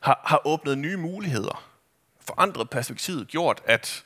har, 0.00 0.20
har 0.24 0.46
åbnet 0.46 0.78
nye 0.78 0.96
muligheder, 0.96 1.70
forandret 2.20 2.70
perspektivet, 2.70 3.28
gjort, 3.28 3.62
at 3.64 4.04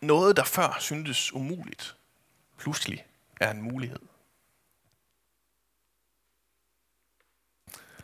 noget, 0.00 0.36
der 0.36 0.44
før 0.44 0.76
syntes 0.80 1.32
umuligt, 1.32 1.96
pludselig 2.58 3.04
er 3.40 3.50
en 3.50 3.62
mulighed. 3.62 4.00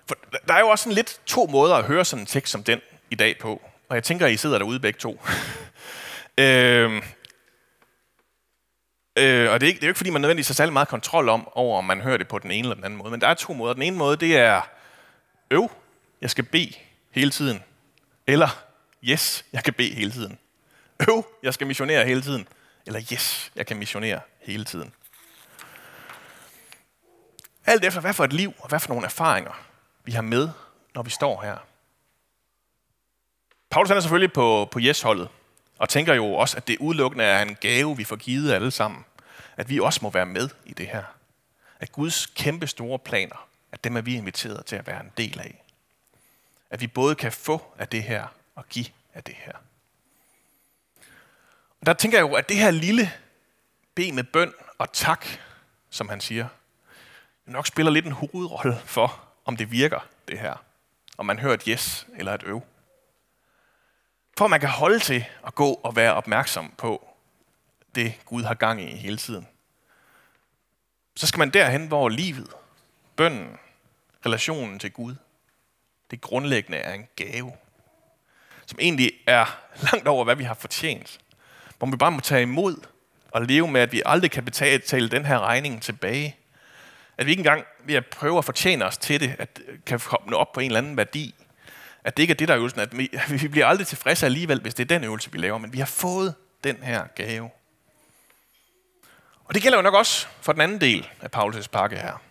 For 0.07 0.15
der 0.49 0.55
er 0.55 0.61
jo 0.61 0.69
også 0.69 0.83
sådan 0.83 0.95
lidt 0.95 1.21
to 1.27 1.47
måder 1.47 1.75
at 1.75 1.85
høre 1.85 2.05
sådan 2.05 2.23
en 2.23 2.27
tekst 2.27 2.53
som 2.53 2.65
den 2.65 2.81
i 3.11 3.15
dag 3.15 3.39
på. 3.39 3.70
Og 3.91 3.97
jeg 3.97 4.05
tænker, 4.05 4.27
at 4.27 4.33
I 4.33 4.37
sidder 4.37 4.59
derude 4.59 4.81
begge 4.81 4.99
to. 4.99 5.11
øh, 6.41 7.03
øh, 9.19 9.51
og 9.51 9.61
det 9.61 9.67
er, 9.67 9.69
ikke, 9.69 9.77
det 9.77 9.83
er 9.83 9.87
jo 9.87 9.91
ikke, 9.91 9.97
fordi 9.97 10.11
man 10.11 10.21
nødvendigvis 10.21 10.49
har 10.49 10.55
særlig 10.55 10.73
meget 10.73 10.89
kontrol 10.89 11.29
om, 11.29 11.49
over 11.53 11.79
om 11.79 11.85
man 11.85 12.01
hører 12.01 12.17
det 12.17 12.29
på 12.29 12.39
den 12.39 12.51
ene 12.51 12.67
eller 12.67 12.75
den 12.75 12.85
anden 12.85 12.99
måde. 12.99 13.11
Men 13.11 13.21
der 13.21 13.29
er 13.29 13.35
to 13.35 13.53
måder. 13.53 13.75
Den 13.75 13.83
ene 13.83 13.97
måde, 13.97 14.17
det 14.17 14.37
er, 14.37 14.61
øv, 15.51 15.71
jeg 16.21 16.31
skal 16.31 16.45
bede 16.45 16.73
hele 17.11 17.31
tiden. 17.31 17.63
Eller, 18.27 18.65
yes, 19.05 19.45
jeg 19.53 19.65
kan 19.65 19.75
bede 19.75 19.95
hele 19.95 20.11
tiden. 20.11 20.39
Øv, 21.09 21.25
jeg 21.43 21.55
skal 21.55 21.67
missionere 21.67 22.07
hele 22.07 22.23
tiden. 22.23 22.49
Eller, 22.87 23.01
yes, 23.13 23.53
jeg 23.57 23.67
kan 23.67 23.77
missionere 23.77 24.21
hele 24.41 24.65
tiden. 24.65 24.93
Alt 27.67 27.85
efter, 27.85 28.01
hvad 28.01 28.13
for 28.13 28.25
et 28.25 28.33
liv 28.33 28.53
og 28.59 28.69
hvad 28.69 28.81
for 28.81 28.89
nogle 28.89 29.05
erfaringer 29.05 29.63
vi 30.05 30.13
har 30.13 30.23
med, 30.23 30.49
når 30.95 31.03
vi 31.03 31.11
står 31.11 31.43
her. 31.43 31.70
Paulus 33.71 33.91
er 33.91 34.01
selvfølgelig 34.01 34.33
på, 34.33 34.69
på 34.73 34.79
yes-holdet. 34.83 35.29
Og 35.79 35.89
tænker 35.89 36.15
jo 36.15 36.35
også, 36.35 36.57
at 36.57 36.69
det 36.69 36.77
udelukkende 36.79 37.25
er 37.25 37.43
en 37.43 37.57
gave, 37.61 37.97
vi 37.97 38.05
får 38.05 38.17
givet 38.17 38.53
alle 38.53 38.71
sammen. 38.71 39.05
At 39.57 39.69
vi 39.69 39.81
også 39.81 40.01
må 40.03 40.11
være 40.11 40.27
med 40.27 40.49
i 40.65 40.73
det 40.73 40.87
her. 40.87 41.03
At 41.81 41.93
Guds 41.93 42.27
kæmpe 42.27 42.67
store 42.67 42.99
planer, 42.99 43.49
at 43.73 43.85
dem 43.85 43.97
er 43.97 44.01
vi 44.01 44.15
inviteret 44.15 44.67
til 44.67 44.77
at 44.77 44.87
være 44.87 45.01
en 45.01 45.11
del 45.17 45.41
af. 45.41 45.63
At 46.71 46.81
vi 46.81 46.87
både 46.87 47.15
kan 47.15 47.33
få 47.33 47.75
af 47.79 47.89
det 47.89 48.03
her 48.03 48.27
og 48.55 48.69
give 48.69 48.87
af 49.15 49.25
det 49.25 49.35
her. 49.39 49.53
Og 51.81 51.87
der 51.87 51.93
tænker 51.93 52.19
jeg 52.19 52.29
jo, 52.29 52.35
at 52.35 52.49
det 52.49 52.57
her 52.57 52.71
lille 52.71 53.13
B 53.95 53.99
med 54.13 54.25
bøn 54.25 54.53
og 54.79 54.93
tak, 54.93 55.27
som 55.91 56.09
han 56.09 56.21
siger, 56.21 56.49
nok 57.47 57.67
spiller 57.67 57.93
lidt 57.93 58.07
en 58.07 58.13
hovedrolle 58.13 58.81
for, 58.85 59.21
om 59.45 59.57
det 59.57 59.71
virker, 59.71 60.07
det 60.29 60.39
her. 60.39 60.55
Om 61.19 61.27
man 61.27 61.39
hører 61.39 61.55
et 61.55 61.63
yes 61.63 62.07
eller 62.17 62.35
et 62.35 62.43
øv. 62.43 62.63
For 64.41 64.45
at 64.45 64.51
man 64.51 64.61
kan 64.61 64.69
holde 64.69 64.99
til 64.99 65.25
at 65.47 65.55
gå 65.55 65.73
og 65.73 65.97
være 65.97 66.15
opmærksom 66.15 66.73
på 66.79 67.09
det, 67.95 68.15
Gud 68.25 68.43
har 68.43 68.55
gang 68.55 68.83
i 68.83 68.97
hele 68.97 69.17
tiden. 69.17 69.47
Så 71.17 71.27
skal 71.27 71.39
man 71.39 71.51
derhen, 71.51 71.87
hvor 71.87 72.09
livet, 72.09 72.51
bønnen, 73.17 73.59
relationen 74.27 74.79
til 74.79 74.93
Gud, 74.93 75.15
det 76.11 76.21
grundlæggende 76.21 76.79
er 76.79 76.95
en 76.95 77.07
gave, 77.17 77.53
som 78.67 78.79
egentlig 78.81 79.13
er 79.27 79.61
langt 79.93 80.09
over, 80.09 80.25
hvad 80.25 80.37
vi 80.37 80.45
har 80.45 80.55
fortjent. 80.55 81.21
Hvor 81.79 81.87
vi 81.87 81.97
bare 81.97 82.11
må 82.11 82.21
tage 82.21 82.43
imod 82.43 82.77
og 83.31 83.43
leve 83.43 83.69
med, 83.69 83.81
at 83.81 83.93
vi 83.93 84.03
aldrig 84.07 84.31
kan 84.31 84.45
betale 84.45 85.11
den 85.11 85.25
her 85.25 85.39
regning 85.39 85.83
tilbage. 85.83 86.37
At 87.19 87.27
vi 87.27 87.31
ikke 87.31 87.41
engang 87.41 87.65
ved 87.85 87.95
at 87.95 88.07
prøve 88.07 88.39
at 88.39 88.45
fortjene 88.45 88.85
os 88.85 88.99
til 88.99 89.21
det, 89.21 89.37
at 89.39 89.61
kan 89.87 89.99
komme 89.99 90.37
op 90.37 90.53
på 90.53 90.61
en 90.61 90.67
eller 90.67 90.79
anden 90.79 90.97
værdi. 90.97 91.35
At 92.05 92.17
det 92.17 92.23
ikke 92.23 92.33
er 92.33 92.37
det, 92.37 92.49
der 92.49 92.55
er 92.55 92.59
øvelsen. 92.59 92.81
At 92.81 92.99
vi, 92.99 93.11
vi 93.43 93.49
bliver 93.49 93.67
aldrig 93.67 93.87
tilfredse 93.87 94.27
alligevel, 94.27 94.61
hvis 94.61 94.75
det 94.75 94.83
er 94.83 94.99
den 94.99 95.05
øvelse, 95.05 95.33
vi 95.33 95.39
laver. 95.39 95.59
Men 95.59 95.73
vi 95.73 95.79
har 95.79 95.87
fået 95.87 96.35
den 96.65 96.77
her 96.83 97.07
gave. 97.15 97.51
Og 99.45 99.55
det 99.55 99.63
gælder 99.63 99.79
jo 99.79 99.83
nok 99.83 99.95
også 99.95 100.27
for 100.41 100.53
den 100.53 100.61
anden 100.61 100.81
del 100.81 101.09
af 101.21 101.29
Paulus' 101.37 101.69
pakke 101.69 101.97
her. 101.97 102.23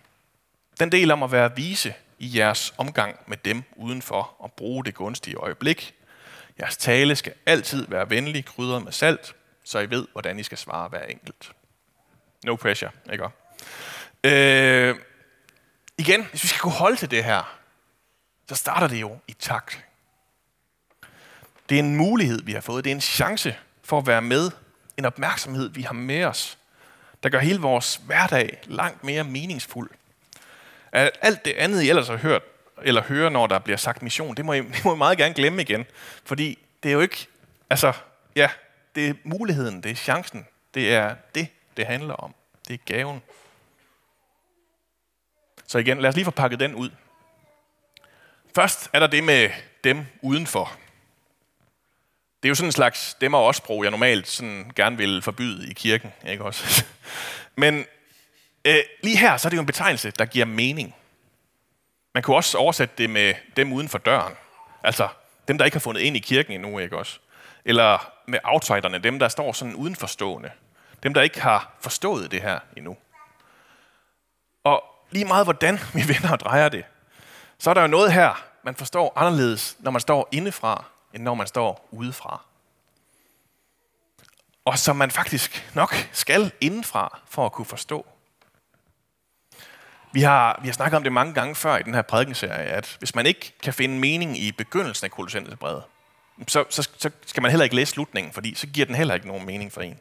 Den 0.80 0.92
del 0.92 1.10
om 1.10 1.22
at 1.22 1.32
være 1.32 1.56
vise 1.56 1.94
i 2.18 2.38
jeres 2.38 2.74
omgang 2.78 3.16
med 3.26 3.36
dem 3.36 3.62
udenfor 3.76 4.36
og 4.38 4.52
bruge 4.52 4.84
det 4.84 4.94
gunstige 4.94 5.36
øjeblik. 5.36 5.94
Jeres 6.60 6.76
tale 6.76 7.16
skal 7.16 7.34
altid 7.46 7.86
være 7.88 8.10
venlig, 8.10 8.44
krydret 8.44 8.84
med 8.84 8.92
salt, 8.92 9.34
så 9.64 9.78
I 9.78 9.90
ved, 9.90 10.06
hvordan 10.12 10.38
I 10.38 10.42
skal 10.42 10.58
svare 10.58 10.88
hver 10.88 11.02
enkelt. 11.02 11.52
No 12.44 12.56
pressure, 12.56 12.90
ikke 13.12 13.24
øh, 14.24 14.96
Igen, 15.98 16.26
hvis 16.30 16.42
vi 16.42 16.48
skal 16.48 16.60
kunne 16.60 16.72
holde 16.72 16.96
til 16.96 17.10
det 17.10 17.24
her, 17.24 17.59
så 18.50 18.56
starter 18.56 18.88
det 18.88 19.00
jo 19.00 19.18
i 19.28 19.32
takt. 19.32 19.84
Det 21.68 21.74
er 21.74 21.78
en 21.82 21.96
mulighed, 21.96 22.42
vi 22.42 22.52
har 22.52 22.60
fået. 22.60 22.84
Det 22.84 22.90
er 22.90 22.94
en 22.94 23.00
chance 23.00 23.56
for 23.82 23.98
at 23.98 24.06
være 24.06 24.22
med. 24.22 24.50
En 24.96 25.04
opmærksomhed, 25.04 25.68
vi 25.68 25.82
har 25.82 25.92
med 25.92 26.24
os, 26.24 26.58
der 27.22 27.28
gør 27.28 27.38
hele 27.38 27.60
vores 27.60 28.00
hverdag 28.06 28.60
langt 28.64 29.04
mere 29.04 29.24
meningsfuld. 29.24 29.90
Alt 30.92 31.44
det 31.44 31.52
andet, 31.52 31.82
I 31.82 31.88
ellers 31.88 32.08
har 32.08 32.16
hørt, 32.16 32.42
eller 32.82 33.02
hører, 33.02 33.28
når 33.28 33.46
der 33.46 33.58
bliver 33.58 33.76
sagt 33.76 34.02
mission, 34.02 34.34
det 34.34 34.44
må, 34.44 34.52
I, 34.52 34.58
det 34.74 34.84
må 34.84 34.94
I 34.94 34.98
meget 34.98 35.18
gerne 35.18 35.34
glemme 35.34 35.62
igen. 35.62 35.86
Fordi 36.24 36.58
det 36.82 36.88
er 36.88 36.92
jo 36.92 37.00
ikke, 37.00 37.26
altså, 37.70 37.92
ja, 38.36 38.50
det 38.94 39.08
er 39.08 39.14
muligheden, 39.24 39.82
det 39.82 39.90
er 39.90 39.94
chancen, 39.94 40.46
det 40.74 40.94
er 40.94 41.14
det, 41.34 41.48
det 41.76 41.86
handler 41.86 42.14
om. 42.14 42.34
Det 42.68 42.74
er 42.74 42.84
gaven. 42.84 43.22
Så 45.66 45.78
igen, 45.78 46.00
lad 46.00 46.08
os 46.08 46.14
lige 46.14 46.24
få 46.24 46.30
pakket 46.30 46.60
den 46.60 46.74
ud. 46.74 46.90
Først 48.54 48.90
er 48.92 48.98
der 48.98 49.06
det 49.06 49.24
med 49.24 49.50
dem 49.84 50.06
udenfor. 50.22 50.72
Det 52.42 52.48
er 52.48 52.48
jo 52.48 52.54
sådan 52.54 52.68
en 52.68 52.72
slags 52.72 53.16
dem 53.20 53.34
og 53.34 53.46
os-sprog, 53.46 53.82
jeg 53.82 53.90
normalt 53.90 54.28
sådan 54.28 54.72
gerne 54.76 54.96
vil 54.96 55.22
forbyde 55.22 55.70
i 55.70 55.72
kirken. 55.72 56.12
Ikke 56.26 56.44
også? 56.44 56.84
Men 57.62 57.86
øh, 58.64 58.78
lige 59.02 59.16
her, 59.16 59.36
så 59.36 59.48
er 59.48 59.50
det 59.50 59.56
jo 59.56 59.60
en 59.60 59.66
betegnelse, 59.66 60.10
der 60.10 60.24
giver 60.24 60.44
mening. 60.44 60.94
Man 62.14 62.22
kunne 62.22 62.36
også 62.36 62.58
oversætte 62.58 62.94
det 62.98 63.10
med 63.10 63.34
dem 63.56 63.72
uden 63.72 63.88
for 63.88 63.98
døren. 63.98 64.34
Altså 64.84 65.08
dem, 65.48 65.58
der 65.58 65.64
ikke 65.64 65.74
har 65.74 65.80
fundet 65.80 66.00
ind 66.00 66.16
i 66.16 66.20
kirken 66.20 66.52
endnu, 66.52 66.78
ikke 66.78 66.98
også? 66.98 67.18
Eller 67.64 68.12
med 68.26 68.38
outsiderne, 68.44 68.98
dem, 68.98 69.18
der 69.18 69.28
står 69.28 69.52
sådan 69.52 69.74
udenforstående. 69.74 70.50
Dem, 71.02 71.14
der 71.14 71.22
ikke 71.22 71.40
har 71.40 71.76
forstået 71.80 72.30
det 72.30 72.42
her 72.42 72.58
endnu. 72.76 72.96
Og 74.64 74.84
lige 75.10 75.24
meget 75.24 75.46
hvordan 75.46 75.78
vi 75.94 76.08
vender 76.14 76.32
og 76.32 76.40
drejer 76.40 76.68
det, 76.68 76.84
så 77.60 77.70
er 77.70 77.74
der 77.74 77.80
jo 77.80 77.86
noget 77.86 78.12
her, 78.12 78.44
man 78.64 78.74
forstår 78.74 79.12
anderledes, 79.16 79.76
når 79.78 79.90
man 79.90 80.00
står 80.00 80.28
indefra, 80.32 80.84
end 81.14 81.22
når 81.22 81.34
man 81.34 81.46
står 81.46 81.88
udefra. 81.90 82.44
Og 84.64 84.78
som 84.78 84.96
man 84.96 85.10
faktisk 85.10 85.70
nok 85.74 85.94
skal 86.12 86.52
indenfra 86.60 87.20
for 87.28 87.46
at 87.46 87.52
kunne 87.52 87.64
forstå. 87.64 88.06
Vi 90.12 90.20
har, 90.20 90.58
vi 90.62 90.68
har 90.68 90.72
snakket 90.72 90.96
om 90.96 91.02
det 91.02 91.12
mange 91.12 91.34
gange 91.34 91.54
før 91.54 91.76
i 91.76 91.82
den 91.82 91.94
her 91.94 92.02
prædikenserie, 92.02 92.66
at 92.66 92.96
hvis 92.98 93.14
man 93.14 93.26
ikke 93.26 93.54
kan 93.62 93.74
finde 93.74 93.98
mening 93.98 94.38
i 94.38 94.52
begyndelsen 94.52 95.04
af 95.04 95.10
Kolossens 95.10 95.56
brev, 95.60 95.82
så, 96.48 96.64
så, 96.70 96.88
så 96.98 97.10
skal 97.26 97.42
man 97.42 97.50
heller 97.50 97.64
ikke 97.64 97.76
læse 97.76 97.92
slutningen, 97.92 98.32
fordi 98.32 98.54
så 98.54 98.66
giver 98.66 98.86
den 98.86 98.94
heller 98.94 99.14
ikke 99.14 99.28
nogen 99.28 99.46
mening 99.46 99.72
for 99.72 99.80
en. 99.80 100.00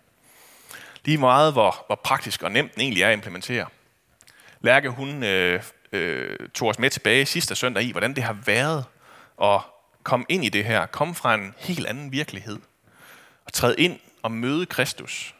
Lige 1.05 1.17
meget, 1.17 1.53
hvor, 1.53 1.83
hvor 1.87 1.95
praktisk 1.95 2.43
og 2.43 2.51
nemt 2.51 2.73
den 2.73 2.81
egentlig 2.81 3.03
er 3.03 3.07
at 3.07 3.13
implementere. 3.13 3.65
Lærke, 4.61 4.89
hun 4.89 5.23
øh, 5.23 5.63
øh, 5.91 6.49
tog 6.49 6.67
os 6.67 6.79
med 6.79 6.89
tilbage 6.89 7.25
sidste 7.25 7.55
søndag 7.55 7.83
i, 7.83 7.91
hvordan 7.91 8.15
det 8.15 8.23
har 8.23 8.37
været 8.45 8.85
at 9.41 9.61
komme 10.03 10.25
ind 10.29 10.45
i 10.45 10.49
det 10.49 10.65
her, 10.65 10.85
komme 10.85 11.15
fra 11.15 11.33
en 11.33 11.53
helt 11.57 11.87
anden 11.87 12.11
virkelighed, 12.11 12.59
og 13.45 13.53
træde 13.53 13.75
ind 13.77 13.99
og 14.23 14.31
møde 14.31 14.65
Kristus, 14.65 15.35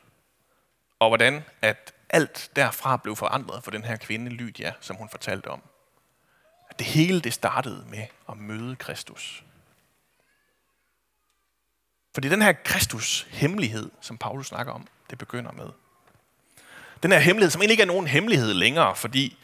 og 1.00 1.10
hvordan 1.10 1.44
at 1.62 1.94
alt 2.10 2.51
derfra 2.56 2.98
blev 2.98 3.15
forandret 3.15 3.63
for 3.63 3.72
den 3.72 3.84
her 3.84 3.96
kvinde 3.96 4.32
Lydia, 4.32 4.74
som 4.82 4.96
hun 4.96 5.10
fortalte 5.10 5.48
om. 5.48 5.62
At 6.70 6.79
det 6.79 6.88
hele 6.88 7.22
det 7.22 7.34
startede 7.34 7.86
med 7.89 8.06
at 8.29 8.38
møde 8.38 8.75
Kristus. 8.75 9.44
Fordi 12.13 12.29
den 12.29 12.41
her 12.41 12.53
Kristus 12.53 13.27
hemmelighed, 13.29 13.89
som 14.01 14.18
Paulus 14.18 14.48
snakker 14.48 14.74
om, 14.74 14.88
det 15.10 15.18
begynder 15.18 15.51
med. 15.51 15.70
Den 17.03 17.12
her 17.12 17.20
hemmelighed, 17.20 17.51
som 17.51 17.62
egentlig 17.62 17.74
ikke 17.74 17.84
er 17.84 17.88
nogen 17.88 18.08
hemmelighed 18.08 18.53
længere, 18.53 18.96
fordi 18.96 19.38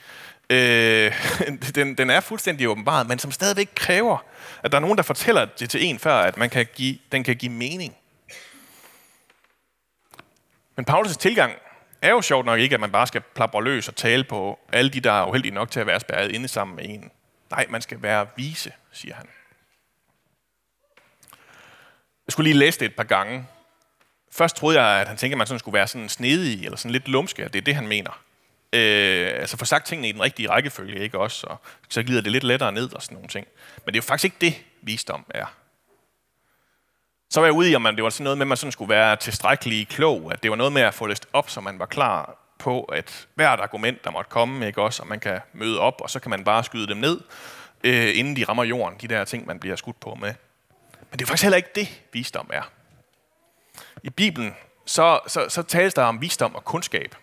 øh, 0.50 1.14
den, 1.76 1.98
den 1.98 2.10
er 2.10 2.20
fuldstændig 2.20 2.70
åbenbart, 2.70 3.08
men 3.08 3.20
som 3.20 3.32
stadigvæk 3.32 3.70
kræver, 3.76 4.18
at 4.64 4.72
der 4.72 4.78
er 4.78 4.82
nogen, 4.82 4.98
der 4.98 5.04
fortæller 5.04 5.46
det 5.46 5.70
til 5.70 5.86
en, 5.86 6.00
før 6.00 6.16
at 6.16 6.38
man 6.38 6.50
kan 6.50 6.66
give, 6.74 6.98
den 7.12 7.24
kan 7.24 7.36
give 7.36 7.52
mening. 7.52 7.96
Men 10.76 10.86
Paulus' 10.90 11.14
tilgang 11.14 11.54
er 12.02 12.10
jo 12.10 12.22
sjovt 12.22 12.46
nok 12.46 12.60
ikke, 12.60 12.74
at 12.74 12.80
man 12.80 12.92
bare 12.92 13.08
skal 13.08 13.22
plapre 13.22 13.64
løs 13.64 13.88
og 13.88 13.96
tale 13.96 14.24
på 14.24 14.60
alle 14.74 14.92
de, 14.92 15.00
der 15.00 15.12
er 15.12 15.26
uheldige 15.26 15.54
nok 15.54 15.72
til 15.72 15.80
at 15.80 15.88
være 15.88 16.00
spærret 16.00 16.32
inde 16.32 16.48
sammen 16.48 16.76
med 16.76 16.86
en. 16.88 17.12
Nej, 17.50 17.66
man 17.70 17.82
skal 17.82 18.02
være 18.02 18.28
vise, 18.36 18.72
siger 18.92 19.16
han. 19.16 19.26
Jeg 22.28 22.32
skulle 22.32 22.50
lige 22.50 22.60
læse 22.60 22.80
det 22.80 22.86
et 22.86 22.96
par 22.96 23.04
gange. 23.04 23.48
Først 24.32 24.56
troede 24.56 24.82
jeg, 24.82 25.02
at 25.02 25.08
han 25.08 25.18
tænkte, 25.18 25.34
at 25.34 25.38
man 25.38 25.48
sådan 25.48 25.60
skulle 25.60 25.74
være 25.74 25.88
sådan 25.88 26.10
snedig, 26.10 26.66
eller 26.66 26.78
sådan 26.78 26.92
lidt 26.92 27.08
lumske, 27.08 27.46
at 27.46 27.54
det 27.54 27.60
er 27.60 27.64
det, 27.64 27.76
han 27.76 27.88
mener. 27.88 28.22
Øh, 28.76 29.40
altså 29.40 29.58
få 29.58 29.66
sagt 29.66 29.88
tingene 29.88 30.10
i 30.10 30.12
den 30.12 30.22
rigtige 30.22 30.50
rækkefølge, 30.50 31.00
ikke 31.00 31.20
også? 31.20 31.48
Og 31.48 31.62
så 31.90 32.04
glider 32.04 32.22
det 32.22 32.32
lidt 32.32 32.44
lettere 32.44 32.72
ned 32.72 32.94
og 32.94 33.02
sådan 33.02 33.16
nogle 33.16 33.30
ting. 33.30 33.48
Men 33.76 33.86
det 33.86 33.94
er 33.94 33.98
jo 33.98 34.08
faktisk 34.08 34.24
ikke 34.26 34.38
det, 34.42 34.64
visdom 34.82 35.26
er. 35.30 35.46
Så 37.30 37.40
var 37.40 37.48
jeg 37.48 37.54
ude 37.54 37.72
i, 37.72 37.76
om 37.76 37.82
man, 37.82 37.96
det 37.96 38.04
var 38.04 38.10
sådan 38.10 38.24
noget 38.24 38.38
med, 38.38 38.44
at 38.44 38.48
man 38.48 38.58
sådan 38.58 38.72
skulle 38.72 38.90
være 38.90 39.16
tilstrækkelig 39.16 39.88
klog, 39.88 40.32
at 40.34 40.44
det 40.44 40.52
var 40.52 40.58
noget 40.58 40.74
med 40.74 40.82
at 40.82 40.94
få 40.94 41.06
læst 41.06 41.28
op, 41.34 41.50
så 41.50 41.62
man 41.62 41.80
var 41.80 41.86
klar 41.86 42.36
på, 42.60 42.84
at 42.84 43.28
hvert 43.36 43.60
argument, 43.60 44.04
der 44.04 44.12
måtte 44.12 44.30
komme, 44.30 44.68
ikke 44.68 44.82
også, 44.82 45.02
og 45.02 45.08
man 45.08 45.20
kan 45.20 45.40
møde 45.54 45.80
op, 45.80 46.02
og 46.02 46.10
så 46.10 46.20
kan 46.20 46.30
man 46.30 46.44
bare 46.44 46.64
skyde 46.64 46.88
dem 46.88 46.98
ned, 46.98 47.22
øh, 47.84 48.18
inden 48.18 48.36
de 48.36 48.44
rammer 48.44 48.64
jorden, 48.64 49.00
de 49.02 49.08
der 49.08 49.26
ting, 49.26 49.48
man 49.48 49.60
bliver 49.60 49.76
skudt 49.76 50.00
på 50.00 50.16
med. 50.16 50.34
Men 51.12 51.20
det 51.20 51.22
er 51.22 51.28
faktisk 51.28 51.44
heller 51.44 51.58
ikke 51.58 51.72
det, 51.76 52.02
visdom 52.14 52.50
er. 52.54 52.72
I 54.04 54.10
Bibelen, 54.10 54.56
så, 54.86 55.20
så, 55.28 55.46
så 55.50 55.64
tales 55.64 55.94
der 55.94 56.04
om 56.04 56.22
visdom 56.22 56.56
og 56.56 56.66
kundskab. 56.66 57.16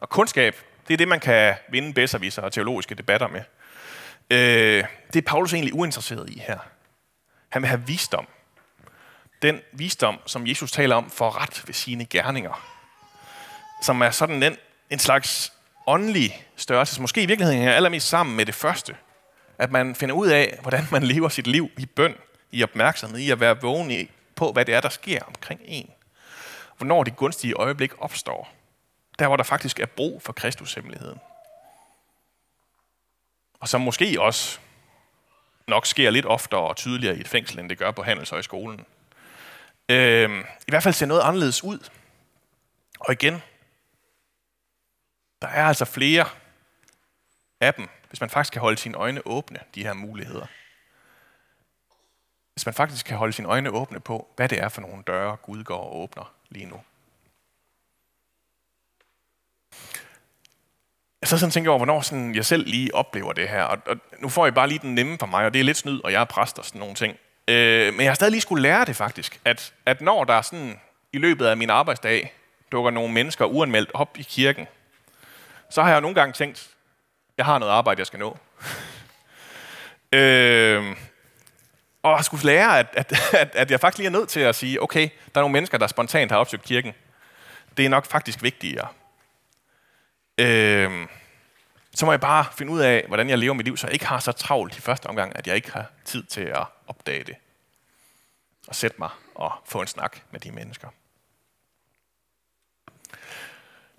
Og 0.00 0.08
kundskab, 0.08 0.56
det 0.88 0.94
er 0.94 0.98
det, 0.98 1.08
man 1.08 1.20
kan 1.20 1.54
vinde 1.68 1.92
bedserviser 1.92 2.42
og 2.42 2.52
teologiske 2.52 2.94
debatter 2.94 3.28
med. 3.28 3.42
Øh, 4.30 4.84
det 5.12 5.16
er 5.16 5.26
Paulus 5.26 5.52
egentlig 5.52 5.74
uinteresseret 5.74 6.30
i 6.30 6.42
her. 6.46 6.58
Han 7.48 7.62
vil 7.62 7.68
have 7.68 7.82
visdom. 7.86 8.26
Den 9.42 9.60
visdom, 9.72 10.18
som 10.26 10.46
Jesus 10.46 10.72
taler 10.72 10.96
om, 10.96 11.10
for 11.10 11.42
ret 11.42 11.62
ved 11.66 11.74
sine 11.74 12.04
gerninger. 12.04 12.76
Som 13.82 14.00
er 14.00 14.10
sådan 14.10 14.42
en, 14.42 14.56
en 14.90 14.98
slags 14.98 15.52
åndelig 15.86 16.46
størrelse, 16.56 16.94
som 16.94 17.02
måske 17.02 17.22
i 17.22 17.26
virkeligheden 17.26 17.58
hænger 17.58 17.74
allermest 17.74 18.08
sammen 18.08 18.36
med 18.36 18.46
det 18.46 18.54
første. 18.54 18.96
At 19.58 19.72
man 19.72 19.94
finder 19.94 20.14
ud 20.14 20.28
af, 20.28 20.58
hvordan 20.62 20.84
man 20.90 21.02
lever 21.02 21.28
sit 21.28 21.46
liv 21.46 21.70
i 21.78 21.86
bøn, 21.86 22.14
i 22.50 22.62
opmærksomhed, 22.62 23.18
i 23.18 23.30
at 23.30 23.40
være 23.40 23.60
vågen 23.60 24.08
på, 24.34 24.52
hvad 24.52 24.64
det 24.64 24.74
er, 24.74 24.80
der 24.80 24.88
sker 24.88 25.22
omkring 25.22 25.60
en. 25.64 25.90
Hvornår 26.76 27.04
det 27.04 27.16
gunstige 27.16 27.54
øjeblik 27.54 27.92
opstår. 27.98 28.55
Der, 29.18 29.26
hvor 29.26 29.36
der 29.36 29.44
faktisk 29.44 29.80
er 29.80 29.86
brug 29.86 30.22
for 30.22 30.32
Kristus 30.32 30.74
hemmeligheden. 30.74 31.20
Og 33.60 33.68
som 33.68 33.80
måske 33.80 34.20
også 34.20 34.60
nok 35.66 35.86
sker 35.86 36.10
lidt 36.10 36.26
oftere 36.26 36.60
og 36.60 36.76
tydeligere 36.76 37.16
i 37.16 37.20
et 37.20 37.28
fængsel, 37.28 37.58
end 37.58 37.68
det 37.68 37.78
gør 37.78 37.90
på 37.90 38.02
Handelshøjskolen. 38.02 38.86
øh, 39.88 40.40
i 40.40 40.70
hvert 40.70 40.82
fald 40.82 40.94
ser 40.94 41.06
noget 41.06 41.20
anderledes 41.22 41.64
ud. 41.64 41.90
Og 43.00 43.12
igen, 43.12 43.42
der 45.42 45.48
er 45.48 45.64
altså 45.64 45.84
flere 45.84 46.28
af 47.60 47.74
dem, 47.74 47.88
hvis 48.08 48.20
man 48.20 48.30
faktisk 48.30 48.52
kan 48.52 48.62
holde 48.62 48.76
sine 48.76 48.96
øjne 48.96 49.26
åbne, 49.26 49.60
de 49.74 49.82
her 49.82 49.92
muligheder. 49.92 50.46
Hvis 52.54 52.66
man 52.66 52.74
faktisk 52.74 53.06
kan 53.06 53.16
holde 53.16 53.32
sine 53.32 53.48
øjne 53.48 53.70
åbne 53.70 54.00
på, 54.00 54.28
hvad 54.36 54.48
det 54.48 54.62
er 54.62 54.68
for 54.68 54.80
nogle 54.80 55.02
døre, 55.06 55.36
Gud 55.36 55.64
går 55.64 55.78
og 55.78 55.96
åbner 55.96 56.34
lige 56.48 56.66
nu. 56.66 56.80
Jeg 61.20 61.28
så 61.28 61.38
sådan 61.38 61.50
tænker 61.50 61.70
over, 61.70 61.78
hvornår 61.78 62.00
sådan 62.00 62.34
jeg 62.34 62.44
selv 62.44 62.66
lige 62.66 62.94
oplever 62.94 63.32
det 63.32 63.48
her. 63.48 63.62
Og, 63.62 63.78
og 63.86 63.96
nu 64.18 64.28
får 64.28 64.46
jeg 64.46 64.54
bare 64.54 64.68
lige 64.68 64.78
den 64.78 64.94
nemme 64.94 65.18
for 65.18 65.26
mig, 65.26 65.46
og 65.46 65.54
det 65.54 65.60
er 65.60 65.64
lidt 65.64 65.76
snyd, 65.76 66.00
og 66.04 66.12
jeg 66.12 66.20
er 66.20 66.24
præst 66.24 66.58
og 66.58 66.64
sådan 66.64 66.78
nogle 66.78 66.94
ting. 66.94 67.16
Øh, 67.48 67.94
men 67.94 68.00
jeg 68.00 68.10
har 68.10 68.14
stadig 68.14 68.30
lige 68.30 68.40
skulle 68.40 68.62
lære 68.62 68.84
det 68.84 68.96
faktisk, 68.96 69.40
at, 69.44 69.72
at 69.86 70.00
når 70.00 70.24
der 70.24 70.42
sådan 70.42 70.80
i 71.12 71.18
løbet 71.18 71.46
af 71.46 71.56
min 71.56 71.70
arbejdsdag 71.70 72.34
dukker 72.72 72.90
nogle 72.90 73.12
mennesker 73.12 73.44
uanmeldt 73.44 73.90
op 73.94 74.18
i 74.18 74.22
kirken, 74.22 74.66
så 75.70 75.82
har 75.82 75.90
jeg 75.90 76.00
nogle 76.00 76.14
gange 76.14 76.32
tænkt, 76.32 76.70
jeg 77.38 77.46
har 77.46 77.58
noget 77.58 77.72
arbejde, 77.72 77.98
jeg 77.98 78.06
skal 78.06 78.18
nå. 78.18 78.38
øh, 80.18 80.96
og 82.02 82.16
jeg 82.16 82.24
skulle 82.24 82.44
lære, 82.44 82.78
at, 82.78 82.86
at, 82.92 83.12
at, 83.32 83.54
at 83.54 83.70
jeg 83.70 83.80
faktisk 83.80 83.98
lige 83.98 84.06
er 84.06 84.18
nødt 84.18 84.28
til 84.28 84.40
at 84.40 84.54
sige, 84.54 84.82
okay, 84.82 85.08
der 85.34 85.40
er 85.40 85.42
nogle 85.42 85.52
mennesker, 85.52 85.78
der 85.78 85.86
spontant 85.86 86.30
har 86.30 86.38
opsøgt 86.38 86.62
kirken. 86.62 86.92
Det 87.76 87.84
er 87.84 87.88
nok 87.88 88.06
faktisk 88.06 88.42
vigtigere. 88.42 88.88
Øh, 90.38 91.06
så 91.94 92.06
må 92.06 92.12
jeg 92.12 92.20
bare 92.20 92.44
finde 92.58 92.72
ud 92.72 92.80
af, 92.80 93.04
hvordan 93.08 93.30
jeg 93.30 93.38
lever 93.38 93.54
mit 93.54 93.66
liv, 93.66 93.76
så 93.76 93.86
jeg 93.86 93.92
ikke 93.92 94.06
har 94.06 94.18
så 94.18 94.32
travlt 94.32 94.78
i 94.78 94.80
første 94.80 95.06
omgang, 95.06 95.36
at 95.36 95.46
jeg 95.46 95.56
ikke 95.56 95.72
har 95.72 95.86
tid 96.04 96.22
til 96.22 96.40
at 96.40 96.64
opdage 96.86 97.24
det. 97.24 97.34
Og 98.68 98.74
sætte 98.74 98.96
mig 98.98 99.08
og 99.34 99.52
få 99.66 99.80
en 99.80 99.86
snak 99.86 100.18
med 100.30 100.40
de 100.40 100.50
mennesker. 100.52 100.88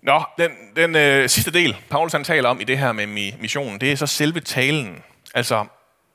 Nå, 0.01 0.23
den, 0.37 0.51
den 0.75 0.95
øh, 0.95 1.29
sidste 1.29 1.51
del, 1.51 1.77
Paulus 1.89 2.11
han 2.11 2.23
taler 2.23 2.49
om 2.49 2.61
i 2.61 2.63
det 2.63 2.77
her 2.77 2.91
med 2.91 3.07
missionen, 3.37 3.81
det 3.81 3.91
er 3.91 3.95
så 3.95 4.07
selve 4.07 4.39
talen. 4.39 5.03
Altså, 5.33 5.65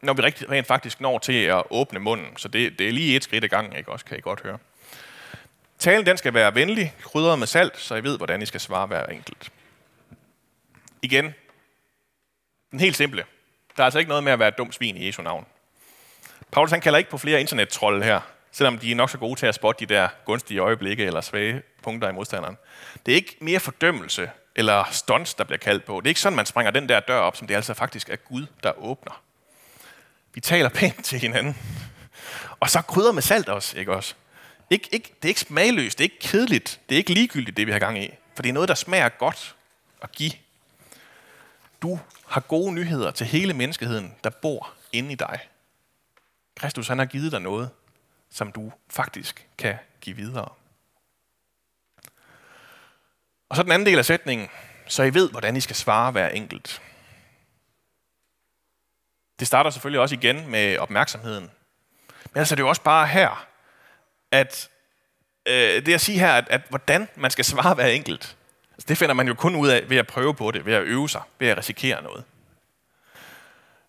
når 0.02 0.12
vi 0.12 0.22
rigtig, 0.22 0.50
rent 0.50 0.66
faktisk 0.66 1.00
når 1.00 1.18
til 1.18 1.44
at 1.44 1.62
åbne 1.70 1.98
munden. 1.98 2.36
Så 2.36 2.48
det, 2.48 2.78
det 2.78 2.88
er 2.88 2.92
lige 2.92 3.16
et 3.16 3.24
skridt 3.24 3.44
ad 3.44 3.48
gangen, 3.48 3.76
ikke 3.76 3.92
også, 3.92 4.04
kan 4.04 4.18
I 4.18 4.20
godt 4.20 4.40
høre. 4.42 4.58
Talen 5.78 6.06
den 6.06 6.16
skal 6.16 6.34
være 6.34 6.54
venlig, 6.54 6.94
krydret 7.02 7.38
med 7.38 7.46
salt, 7.46 7.78
så 7.78 7.94
I 7.94 8.02
ved, 8.02 8.16
hvordan 8.16 8.42
I 8.42 8.46
skal 8.46 8.60
svare 8.60 8.86
hver 8.86 9.06
enkelt. 9.06 9.52
Igen, 11.02 11.34
den 12.70 12.80
helt 12.80 12.96
simple. 12.96 13.24
Der 13.76 13.82
er 13.82 13.84
altså 13.84 13.98
ikke 13.98 14.08
noget 14.08 14.24
med 14.24 14.32
at 14.32 14.38
være 14.38 14.48
et 14.48 14.58
dumt 14.58 14.74
svin 14.74 14.96
i 14.96 15.06
Jesu 15.06 15.22
navn. 15.22 15.46
Paulus 16.52 16.70
han 16.70 16.80
kalder 16.80 16.98
ikke 16.98 17.10
på 17.10 17.18
flere 17.18 17.40
internettrolde 17.40 18.04
her, 18.04 18.20
selvom 18.52 18.78
de 18.78 18.90
er 18.90 18.94
nok 18.94 19.10
så 19.10 19.18
gode 19.18 19.38
til 19.38 19.46
at 19.46 19.54
spotte 19.54 19.86
de 19.86 19.94
der 19.94 20.08
gunstige 20.24 20.60
øjeblikke 20.60 21.04
eller 21.04 21.20
svage 21.20 21.62
punkter 21.82 22.08
i 22.08 22.12
modstanderen. 22.12 22.58
Det 23.06 23.12
er 23.12 23.16
ikke 23.16 23.36
mere 23.40 23.60
fordømmelse 23.60 24.30
eller 24.56 24.84
stunts, 24.90 25.34
der 25.34 25.44
bliver 25.44 25.58
kaldt 25.58 25.84
på. 25.84 26.00
Det 26.00 26.06
er 26.06 26.10
ikke 26.10 26.20
sådan, 26.20 26.36
man 26.36 26.46
springer 26.46 26.70
den 26.70 26.88
der 26.88 27.00
dør 27.00 27.18
op, 27.18 27.36
som 27.36 27.46
det 27.46 27.54
altså 27.54 27.74
faktisk 27.74 28.08
er 28.08 28.16
Gud, 28.16 28.46
der 28.62 28.78
åbner. 28.78 29.22
Vi 30.34 30.40
taler 30.40 30.68
pænt 30.68 31.04
til 31.04 31.18
hinanden. 31.18 31.56
Og 32.60 32.70
så 32.70 32.82
krydder 32.82 33.12
med 33.12 33.22
salt 33.22 33.48
også, 33.48 33.78
ikke 33.78 33.92
også? 33.92 34.14
Ikke, 34.70 34.88
ikke, 34.92 35.08
det 35.08 35.24
er 35.24 35.28
ikke 35.28 35.40
smagløst, 35.40 35.98
det 35.98 36.04
er 36.04 36.10
ikke 36.12 36.28
kedeligt, 36.28 36.80
det 36.88 36.94
er 36.94 36.96
ikke 36.96 37.12
ligegyldigt, 37.14 37.56
det 37.56 37.66
vi 37.66 37.72
har 37.72 37.78
gang 37.78 38.02
i. 38.04 38.10
For 38.34 38.42
det 38.42 38.48
er 38.48 38.52
noget, 38.52 38.68
der 38.68 38.74
smager 38.74 39.08
godt 39.08 39.54
at 40.02 40.12
give. 40.12 40.32
Du 41.82 42.00
har 42.26 42.40
gode 42.40 42.72
nyheder 42.72 43.10
til 43.10 43.26
hele 43.26 43.54
menneskeheden, 43.54 44.14
der 44.24 44.30
bor 44.30 44.74
inde 44.92 45.12
i 45.12 45.14
dig. 45.14 45.48
Kristus 46.56 46.88
han 46.88 46.98
har 46.98 47.06
givet 47.06 47.32
dig 47.32 47.40
noget, 47.40 47.70
som 48.30 48.52
du 48.52 48.72
faktisk 48.90 49.48
kan 49.58 49.78
give 50.00 50.16
videre. 50.16 50.48
Og 53.48 53.56
så 53.56 53.62
den 53.62 53.72
anden 53.72 53.86
del 53.86 53.98
af 53.98 54.04
sætningen, 54.04 54.48
så 54.86 55.02
I 55.02 55.14
ved, 55.14 55.30
hvordan 55.30 55.56
I 55.56 55.60
skal 55.60 55.76
svare 55.76 56.10
hver 56.12 56.28
enkelt. 56.28 56.82
Det 59.38 59.46
starter 59.46 59.70
selvfølgelig 59.70 60.00
også 60.00 60.14
igen 60.14 60.50
med 60.50 60.78
opmærksomheden. 60.78 61.50
Men 62.32 62.38
altså 62.38 62.54
det 62.54 62.60
er 62.60 62.64
jo 62.64 62.68
også 62.68 62.82
bare 62.82 63.06
her, 63.06 63.46
at 64.30 64.70
øh, 65.46 65.86
det 65.86 65.94
at 65.94 66.00
sige 66.00 66.18
her, 66.18 66.32
at, 66.32 66.48
at 66.48 66.60
hvordan 66.68 67.08
man 67.16 67.30
skal 67.30 67.44
svare 67.44 67.74
hver 67.74 67.86
enkelt, 67.86 68.36
altså 68.72 68.86
det 68.88 68.98
finder 68.98 69.14
man 69.14 69.28
jo 69.28 69.34
kun 69.34 69.56
ud 69.56 69.68
af 69.68 69.90
ved 69.90 69.96
at 69.96 70.06
prøve 70.06 70.34
på 70.34 70.50
det, 70.50 70.66
ved 70.66 70.74
at 70.74 70.82
øve 70.82 71.08
sig, 71.08 71.22
ved 71.38 71.48
at 71.48 71.58
risikere 71.58 72.02
noget. 72.02 72.24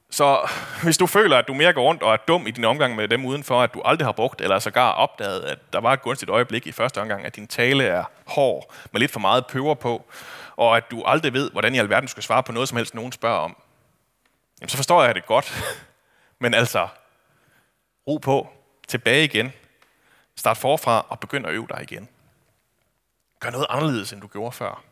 Så 0.10 0.50
hvis 0.84 0.98
du 0.98 1.08
føler, 1.08 1.38
at 1.38 1.48
du 1.48 1.54
mere 1.54 1.74
går 1.74 1.84
rundt 1.84 2.04
og 2.04 2.14
er 2.14 2.18
dum 2.18 2.48
i 2.48 2.52
din 2.52 2.64
omgang 2.64 2.96
med 2.96 3.08
dem 3.08 3.26
udenfor, 3.26 3.62
at 3.62 3.74
du 3.74 3.82
aldrig 3.86 4.08
har 4.08 4.12
brugt 4.12 4.42
eller 4.42 4.60
sågar 4.60 4.92
opdaget, 4.92 5.42
at 5.42 5.74
der 5.74 5.80
var 5.80 5.94
et 5.94 6.02
gunstigt 6.02 6.30
øjeblik 6.30 6.68
i 6.68 6.72
første 6.72 7.02
omgang, 7.02 7.26
at 7.26 7.36
din 7.36 7.48
tale 7.48 7.84
er 7.84 8.04
hård 8.26 8.74
med 8.92 9.00
lidt 9.00 9.12
for 9.12 9.20
meget 9.20 9.48
pøver 9.48 9.74
på, 9.74 10.06
og 10.56 10.78
at 10.78 10.92
du 10.92 11.04
aldrig 11.04 11.34
ved, 11.34 11.52
hvordan 11.52 11.76
i 11.76 11.78
alverden 11.78 12.08
du 12.08 12.12
skal 12.12 12.24
svare 12.24 12.44
på 12.44 12.52
noget 12.52 12.70
som 12.70 12.78
helst, 12.78 12.96
nogen 12.96 13.12
spørger 13.12 13.40
om, 13.40 13.58
jamen 14.62 14.70
så 14.70 14.78
forstår 14.78 15.04
jeg 15.04 15.16
det 15.16 15.26
godt. 15.26 15.64
Men 16.42 16.54
altså, 16.54 16.88
ro 18.08 18.18
på, 18.18 18.50
tilbage 18.88 19.24
igen, 19.24 19.54
start 20.36 20.58
forfra 20.58 21.06
og 21.10 21.20
begynd 21.20 21.46
at 21.46 21.54
øve 21.54 21.68
dig 21.70 21.80
igen. 21.82 22.10
Gør 23.44 23.50
noget 23.50 23.68
anderledes, 23.70 24.14
end 24.14 24.22
du 24.22 24.28
gjorde 24.28 24.52
før. 24.52 24.84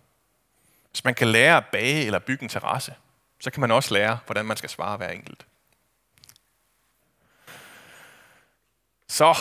Hvis 0.89 1.03
man 1.03 1.15
kan 1.15 1.27
lære 1.27 1.57
at 1.57 1.65
bage 1.71 2.05
eller 2.05 2.19
bygge 2.19 2.43
en 2.43 2.49
terrasse, 2.49 2.95
så 3.39 3.51
kan 3.51 3.61
man 3.61 3.71
også 3.71 3.93
lære, 3.93 4.19
hvordan 4.25 4.45
man 4.45 4.57
skal 4.57 4.69
svare 4.69 4.97
hver 4.97 5.09
enkelt. 5.09 5.45
Så, 9.07 9.35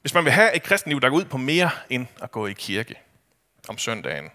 hvis 0.00 0.14
man 0.14 0.24
vil 0.24 0.32
have 0.32 0.56
et 0.56 0.62
kristenliv, 0.62 1.00
der 1.00 1.08
går 1.08 1.16
ud 1.16 1.24
på 1.24 1.36
mere 1.36 1.70
end 1.90 2.06
at 2.22 2.30
gå 2.30 2.46
i 2.46 2.52
kirke 2.52 2.94
om 3.68 3.78
søndagen, 3.78 4.30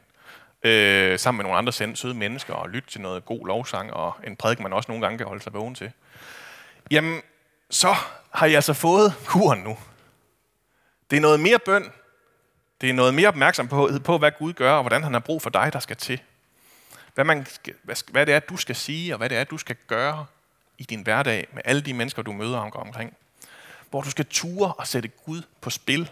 øh, 0.64 1.20
sammen 1.20 1.38
med 1.38 1.44
nogle 1.44 1.58
andre 1.58 1.96
søde 1.96 2.14
mennesker 2.14 2.54
og 2.54 2.70
lytte 2.70 2.90
til 2.90 3.02
noget 3.02 3.26
god 3.26 3.48
lovsang 3.48 3.94
og 3.94 4.14
en 4.28 4.36
prædiken, 4.36 4.64
man 4.64 4.74
også 4.74 4.92
nogle 4.92 5.06
gange 5.06 5.18
kan 5.18 5.28
holde 5.28 5.44
sig 5.44 5.54
vågen 5.54 5.76
til, 5.76 5.92
jamen, 6.92 7.22
så 7.70 7.96
har 8.32 8.46
jeg 8.46 8.56
altså 8.56 8.74
fået 8.74 9.14
kuren 9.26 9.60
nu. 9.60 9.78
Det 11.12 11.18
er 11.18 11.22
noget 11.22 11.40
mere 11.40 11.60
bøn. 11.60 11.92
Det 12.82 12.90
er 12.90 12.94
noget 12.94 13.14
mere 13.14 13.28
opmærksomhed 13.28 14.00
på, 14.00 14.18
hvad 14.18 14.32
Gud 14.40 14.54
gør, 14.54 14.74
og 14.74 14.82
hvordan 14.82 15.04
han 15.04 15.14
har 15.14 15.20
brug 15.20 15.42
for 15.42 15.50
dig, 15.50 15.74
der 15.74 15.80
skal 15.80 15.96
til. 15.96 16.22
Hvad, 17.16 17.26
man, 17.26 17.48
hvad, 17.84 18.12
hvad 18.12 18.26
det 18.26 18.34
er, 18.34 18.40
du 18.40 18.58
skal 18.58 18.76
sige, 18.76 19.14
og 19.14 19.18
hvad 19.18 19.30
det 19.30 19.38
er, 19.38 19.44
du 19.44 19.58
skal 19.58 19.76
gøre 19.88 20.26
i 20.78 20.84
din 20.84 21.02
hverdag 21.02 21.48
med 21.54 21.62
alle 21.66 21.82
de 21.82 21.94
mennesker, 21.94 22.22
du 22.22 22.32
møder 22.32 22.58
omkring. 22.58 23.14
Hvor 23.90 24.02
du 24.02 24.10
skal 24.10 24.26
ture 24.26 24.74
og 24.74 24.88
sætte 24.88 25.10
Gud 25.26 25.42
på 25.62 25.70
spil 25.70 26.12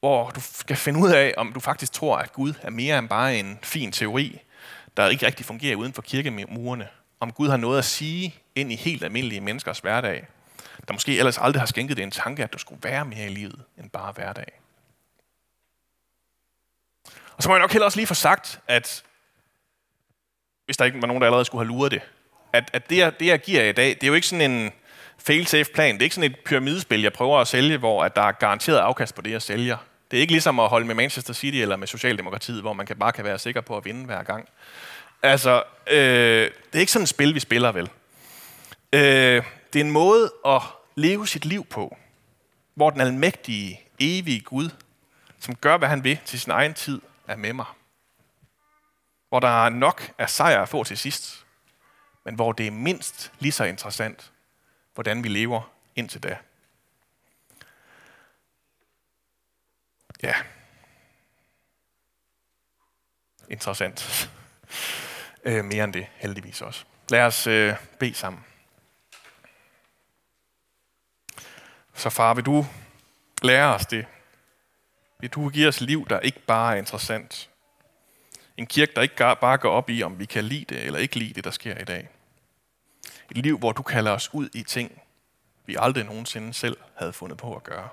hvor 0.00 0.30
du 0.30 0.40
skal 0.40 0.76
finde 0.76 1.00
ud 1.00 1.10
af, 1.10 1.34
om 1.36 1.52
du 1.52 1.60
faktisk 1.60 1.92
tror, 1.92 2.16
at 2.16 2.32
Gud 2.32 2.52
er 2.62 2.70
mere 2.70 2.98
end 2.98 3.08
bare 3.08 3.36
en 3.36 3.58
fin 3.62 3.92
teori, 3.92 4.40
der 4.96 5.08
ikke 5.08 5.26
rigtig 5.26 5.46
fungerer 5.46 5.76
uden 5.76 5.92
for 5.92 6.02
kirkemurene. 6.02 6.88
Om 7.20 7.32
Gud 7.32 7.48
har 7.48 7.56
noget 7.56 7.78
at 7.78 7.84
sige 7.84 8.34
ind 8.54 8.72
i 8.72 8.76
helt 8.76 9.04
almindelige 9.04 9.40
menneskers 9.40 9.78
hverdag, 9.78 10.26
der 10.88 10.92
måske 10.92 11.18
ellers 11.18 11.38
aldrig 11.38 11.60
har 11.60 11.66
skænket 11.66 11.96
det 11.96 12.02
en 12.02 12.10
tanke, 12.10 12.42
at 12.42 12.52
du 12.52 12.58
skulle 12.58 12.80
være 12.82 13.04
mere 13.04 13.26
i 13.26 13.34
livet 13.34 13.62
end 13.78 13.90
bare 13.90 14.12
hverdag. 14.12 14.59
Og 17.40 17.44
så 17.44 17.48
må 17.48 17.54
jeg 17.54 17.60
nok 17.60 17.72
heller 17.72 17.84
også 17.84 17.98
lige 17.98 18.06
få 18.06 18.14
sagt, 18.14 18.60
at 18.68 19.02
hvis 20.64 20.76
der 20.76 20.84
ikke 20.84 21.00
var 21.00 21.06
nogen, 21.06 21.20
der 21.20 21.26
allerede 21.26 21.44
skulle 21.44 21.64
have 21.64 21.68
luret 21.68 21.92
det, 21.92 22.00
at, 22.52 22.70
at 22.72 22.90
det, 22.90 22.96
jeg, 22.96 23.20
det, 23.20 23.26
jeg 23.26 23.40
giver 23.40 23.62
i 23.62 23.72
dag, 23.72 23.88
det 23.88 24.02
er 24.02 24.06
jo 24.06 24.14
ikke 24.14 24.26
sådan 24.26 24.50
en 24.50 24.72
fail-safe 25.18 25.72
plan. 25.74 25.94
Det 25.94 26.02
er 26.02 26.04
ikke 26.04 26.14
sådan 26.14 26.30
et 26.30 26.38
pyramidespil, 26.44 27.02
jeg 27.02 27.12
prøver 27.12 27.38
at 27.38 27.48
sælge, 27.48 27.78
hvor 27.78 28.04
at 28.04 28.16
der 28.16 28.22
er 28.22 28.32
garanteret 28.32 28.78
afkast 28.78 29.14
på 29.14 29.22
det, 29.22 29.30
jeg 29.30 29.42
sælger. 29.42 29.76
Det 30.10 30.16
er 30.16 30.20
ikke 30.20 30.32
ligesom 30.32 30.60
at 30.60 30.68
holde 30.68 30.86
med 30.86 30.94
Manchester 30.94 31.32
City 31.32 31.56
eller 31.56 31.76
med 31.76 31.86
Socialdemokratiet, 31.86 32.60
hvor 32.60 32.72
man 32.72 32.86
kan 32.86 32.96
bare 32.96 33.12
kan 33.12 33.24
være 33.24 33.38
sikker 33.38 33.60
på 33.60 33.76
at 33.76 33.84
vinde 33.84 34.06
hver 34.06 34.22
gang. 34.22 34.48
Altså, 35.22 35.62
øh, 35.90 36.50
det 36.50 36.74
er 36.74 36.80
ikke 36.80 36.92
sådan 36.92 37.02
et 37.02 37.08
spil, 37.08 37.34
vi 37.34 37.40
spiller 37.40 37.72
vel. 37.72 37.90
Øh, 38.92 39.42
det 39.72 39.80
er 39.80 39.84
en 39.84 39.90
måde 39.90 40.32
at 40.46 40.60
leve 40.94 41.26
sit 41.26 41.44
liv 41.44 41.64
på, 41.64 41.96
hvor 42.74 42.90
den 42.90 43.00
almægtige, 43.00 43.80
evige 43.98 44.40
Gud, 44.40 44.70
som 45.40 45.54
gør, 45.54 45.76
hvad 45.76 45.88
han 45.88 46.04
vil 46.04 46.18
til 46.24 46.40
sin 46.40 46.50
egen 46.50 46.74
tid, 46.74 47.00
er 47.30 47.36
med 47.36 47.52
mig. 47.52 47.66
Hvor 49.28 49.40
der 49.40 49.64
er 49.64 49.68
nok 49.68 50.12
af 50.18 50.30
sejr 50.30 50.62
at 50.62 50.68
få 50.68 50.84
til 50.84 50.98
sidst, 50.98 51.46
men 52.24 52.34
hvor 52.34 52.52
det 52.52 52.66
er 52.66 52.70
mindst 52.70 53.32
lige 53.38 53.52
så 53.52 53.64
interessant, 53.64 54.32
hvordan 54.94 55.24
vi 55.24 55.28
lever 55.28 55.72
indtil 55.96 56.22
da. 56.22 56.38
Ja. 60.22 60.34
Interessant. 63.48 64.00
Øh, 65.44 65.64
mere 65.64 65.84
end 65.84 65.92
det, 65.92 66.06
heldigvis 66.14 66.62
også. 66.62 66.84
Lad 67.10 67.20
os 67.20 67.46
øh, 67.46 67.74
bede 67.98 68.14
sammen. 68.14 68.44
Så 71.94 72.10
far, 72.10 72.34
vil 72.34 72.44
du 72.44 72.66
lære 73.42 73.74
os 73.74 73.86
det? 73.86 74.06
Vil 75.20 75.30
du 75.30 75.48
give 75.48 75.68
os 75.68 75.80
liv, 75.80 76.06
der 76.08 76.20
ikke 76.20 76.40
bare 76.40 76.74
er 76.74 76.78
interessant? 76.78 77.50
En 78.56 78.66
kirke, 78.66 78.92
der 78.96 79.02
ikke 79.02 79.16
bare 79.16 79.58
går 79.58 79.70
op 79.70 79.90
i, 79.90 80.02
om 80.02 80.18
vi 80.18 80.24
kan 80.24 80.44
lide 80.44 80.64
det 80.74 80.84
eller 80.84 80.98
ikke 80.98 81.18
lide 81.18 81.34
det, 81.34 81.44
der 81.44 81.50
sker 81.50 81.78
i 81.78 81.84
dag. 81.84 82.08
Et 83.30 83.36
liv, 83.36 83.58
hvor 83.58 83.72
du 83.72 83.82
kalder 83.82 84.10
os 84.10 84.34
ud 84.34 84.48
i 84.54 84.62
ting, 84.62 85.02
vi 85.66 85.76
aldrig 85.78 86.04
nogensinde 86.04 86.54
selv 86.54 86.76
havde 86.94 87.12
fundet 87.12 87.38
på 87.38 87.56
at 87.56 87.64
gøre. 87.64 87.88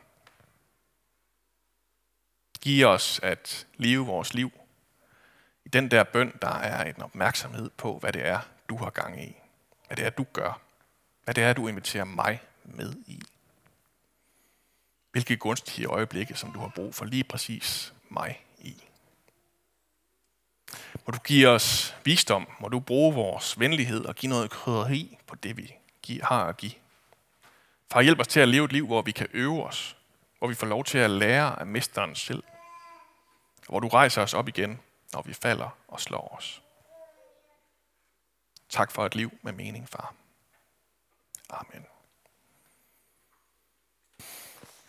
Giv 2.62 2.86
os 2.88 3.20
at 3.24 3.68
leve 3.78 4.06
vores 4.06 4.34
liv 4.34 4.52
i 5.66 5.70
den 5.70 5.92
der 5.92 6.04
bøn, 6.04 6.34
der 6.42 6.56
er 6.56 6.84
en 6.84 7.02
opmærksomhed 7.02 7.70
på, 7.78 8.00
hvad 8.00 8.13
det 8.13 8.26
er, 8.26 8.40
du 8.70 8.78
har 8.78 8.90
gang 8.90 9.24
i. 9.24 9.36
Hvad 9.88 9.98
det 9.98 10.06
er, 10.06 10.10
du 10.10 10.26
gør. 10.34 10.62
Hvad 11.24 11.34
det 11.34 11.44
er, 11.44 11.54
du 11.54 11.68
inviterer 11.68 12.04
mig 12.04 12.42
med 12.63 12.94
i. 13.08 13.22
Hvilke 15.18 15.38
gunstige 15.38 15.88
øjeblikke, 15.88 16.36
som 16.36 16.52
du 16.52 16.60
har 16.60 16.68
brug 16.68 16.96
for 16.96 17.06
lige 17.06 17.24
præcis 17.24 17.94
mig 18.10 18.46
i. 18.60 18.84
Må 21.06 21.12
du 21.12 21.20
give 21.20 21.48
os 21.48 21.96
visdom, 22.04 22.48
må 22.60 22.68
du 22.68 22.80
bruge 22.80 23.16
vores 23.16 23.60
venlighed 23.60 24.06
og 24.06 24.16
give 24.16 24.30
noget 24.30 24.52
krydderi 24.52 25.18
på 25.28 25.36
det, 25.36 25.58
vi 25.58 25.74
har 26.24 26.46
at 26.46 26.58
give. 26.58 26.72
Far, 27.92 28.02
hjælp 28.02 28.20
os 28.20 28.28
til 28.28 28.40
at 28.40 28.48
leve 28.48 28.66
et 28.66 28.72
liv, 28.72 28.86
hvor 28.86 29.02
vi 29.02 29.12
kan 29.12 29.28
øve 29.34 29.64
os, 29.64 29.98
hvor 30.40 30.48
vi 30.48 30.56
får 30.56 30.68
lov 30.68 30.84
til 30.84 30.98
at 30.98 31.10
lære 31.10 31.60
af 31.60 31.66
mesteren 31.66 32.16
selv, 32.16 32.44
og 33.60 33.70
hvor 33.70 33.80
du 33.80 33.88
rejser 33.88 34.22
os 34.22 34.34
op 34.34 34.48
igen, 34.48 34.80
når 35.14 35.22
vi 35.22 35.34
falder 35.34 35.70
og 35.88 36.00
slår 36.00 36.36
os. 36.38 36.62
Tak 38.70 38.92
for 38.92 39.06
et 39.06 39.16
liv 39.16 39.38
med 39.42 39.54
mening, 39.54 39.90
far. 39.90 40.14
Amen. 41.50 41.86